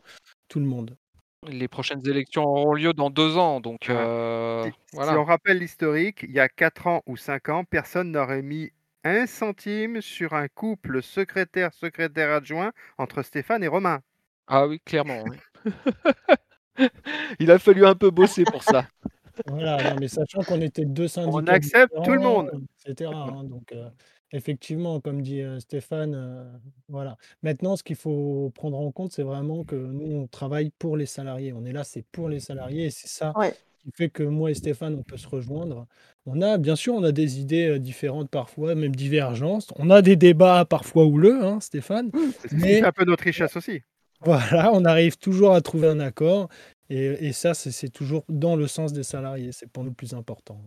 [0.46, 0.96] tout le monde.
[1.48, 5.12] Les prochaines élections auront lieu dans deux ans, donc euh, si, voilà.
[5.12, 8.70] si on rappelle l'historique, il y a quatre ans ou cinq ans, personne n'aurait mis
[9.05, 14.01] un centime sur un couple secrétaire-secrétaire adjoint entre Stéphane et Romain.
[14.47, 15.24] Ah oui, clairement.
[17.39, 18.86] Il a fallu un peu bosser pour ça.
[19.47, 21.35] Voilà, mais sachant qu'on était deux syndicats.
[21.35, 22.51] On accepte tout le monde.
[22.85, 23.10] Etc.
[23.10, 23.89] Hein, donc, euh,
[24.32, 26.44] effectivement, comme dit euh, Stéphane, euh,
[26.89, 27.16] voilà.
[27.43, 31.06] Maintenant, ce qu'il faut prendre en compte, c'est vraiment que nous, on travaille pour les
[31.06, 31.55] salariés.
[31.55, 32.86] On est là, c'est pour les salariés.
[32.86, 33.32] Et c'est ça
[33.82, 35.86] qui fait que moi et Stéphane, on peut se rejoindre.
[36.27, 39.69] On a, bien sûr, on a des idées différentes parfois, même divergences.
[39.77, 42.11] On a des débats parfois houleux, hein, Stéphane.
[42.48, 43.81] C'est un peu notre richesse aussi.
[44.23, 46.48] Voilà, on arrive toujours à trouver un accord.
[46.90, 49.51] Et, et ça, c'est toujours dans le sens des salariés.
[49.52, 50.61] C'est pour nous le plus important.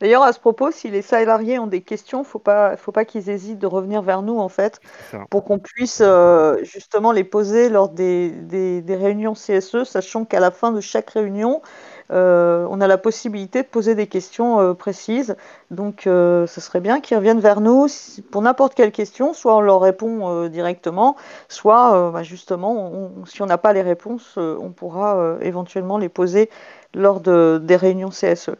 [0.00, 3.28] D'ailleurs, à ce propos, si les salariés ont des questions, faut pas, faut pas qu'ils
[3.28, 4.80] hésitent de revenir vers nous en fait,
[5.28, 10.50] pour qu'on puisse euh, justement les poser lors des, des, réunions CSE, sachant qu'à la
[10.50, 11.62] fin de chaque réunion,
[12.10, 15.36] euh, on a la possibilité de poser des questions euh, précises.
[15.70, 17.86] Donc, ce serait bien qu'ils reviennent vers nous
[18.30, 21.16] pour n'importe quelle question, soit on leur répond directement,
[21.48, 26.48] soit bah, justement, si on n'a pas les réponses, on pourra éventuellement les poser
[26.94, 28.56] lors de, des réunions CSE.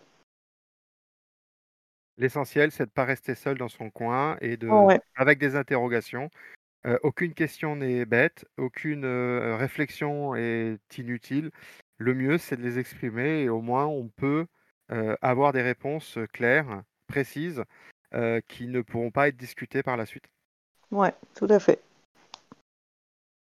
[2.19, 4.69] L'essentiel, c'est de ne pas rester seul dans son coin et de,
[5.17, 6.31] avec des interrogations.
[7.03, 11.51] aucune question n'est bête, aucune réflexion est inutile.
[11.97, 14.47] Le mieux, c'est de les exprimer et au moins on peut
[15.23, 17.63] avoir des réponses claires, précises,
[18.49, 20.25] qui ne pourront pas être discutés par la suite.
[20.91, 21.81] Ouais, tout à fait.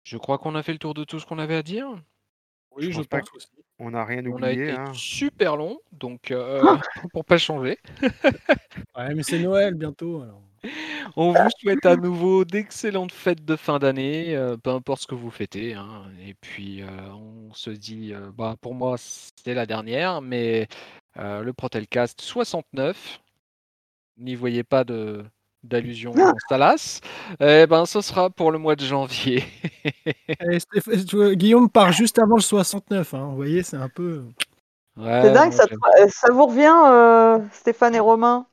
[0.04, 2.02] Je crois qu'on a fait le tour de tout ce qu'on avait à dire.
[2.70, 3.48] Oui, je, pense, aussi.
[3.78, 4.32] On n'a rien oublié.
[4.32, 4.92] On a été hein.
[4.92, 6.62] super long, donc euh,
[7.12, 7.78] pour pas changer.
[8.96, 10.22] ouais, mais c'est Noël bientôt.
[10.22, 10.42] Alors.
[11.16, 15.14] On vous souhaite à nouveau d'excellentes fêtes de fin d'année, euh, peu importe ce que
[15.14, 15.74] vous fêtez.
[15.74, 16.10] Hein.
[16.26, 20.68] Et puis, euh, on se dit, euh, bah, pour moi, c'est la dernière, mais
[21.16, 23.20] le Protelcast 69,
[24.18, 25.24] n'y voyez pas de
[25.62, 27.00] d'allusion dans Stalas,
[27.40, 29.44] eh ben, ce sera pour le mois de janvier.
[30.40, 33.26] Eh, Guillaume part juste avant le 69, hein.
[33.30, 34.24] vous voyez, c'est un peu...
[34.96, 35.64] c'est dingue, ça,
[36.08, 38.46] ça, vous revient, Stéphane et Romain?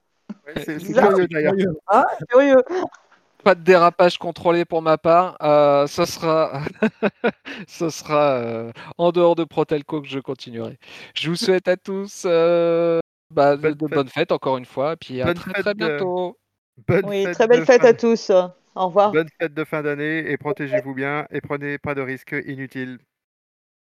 [0.58, 1.54] C'est curieux d'ailleurs.
[1.88, 2.64] Ah, curieux.
[3.44, 5.38] Pas de dérapage contrôlé pour ma part.
[5.42, 6.62] Euh, ce sera,
[7.68, 10.80] ce sera euh, en dehors de Protelco que je continuerai.
[11.14, 13.00] Je vous souhaite à tous euh,
[13.30, 16.38] bah, de, bonnes fêtes encore une fois, et puis à très très bientôt.
[17.06, 18.32] Oui, très belle fête à tous.
[18.76, 19.12] Au revoir.
[19.12, 23.00] Bonne fête de fin d'année et protégez-vous bien et prenez pas de risques inutiles.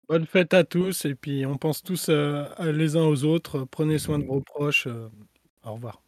[0.08, 3.64] Bonne fête à tous et puis on pense tous les uns aux autres.
[3.70, 4.86] Prenez soin de vos proches.
[5.64, 6.03] au revoir.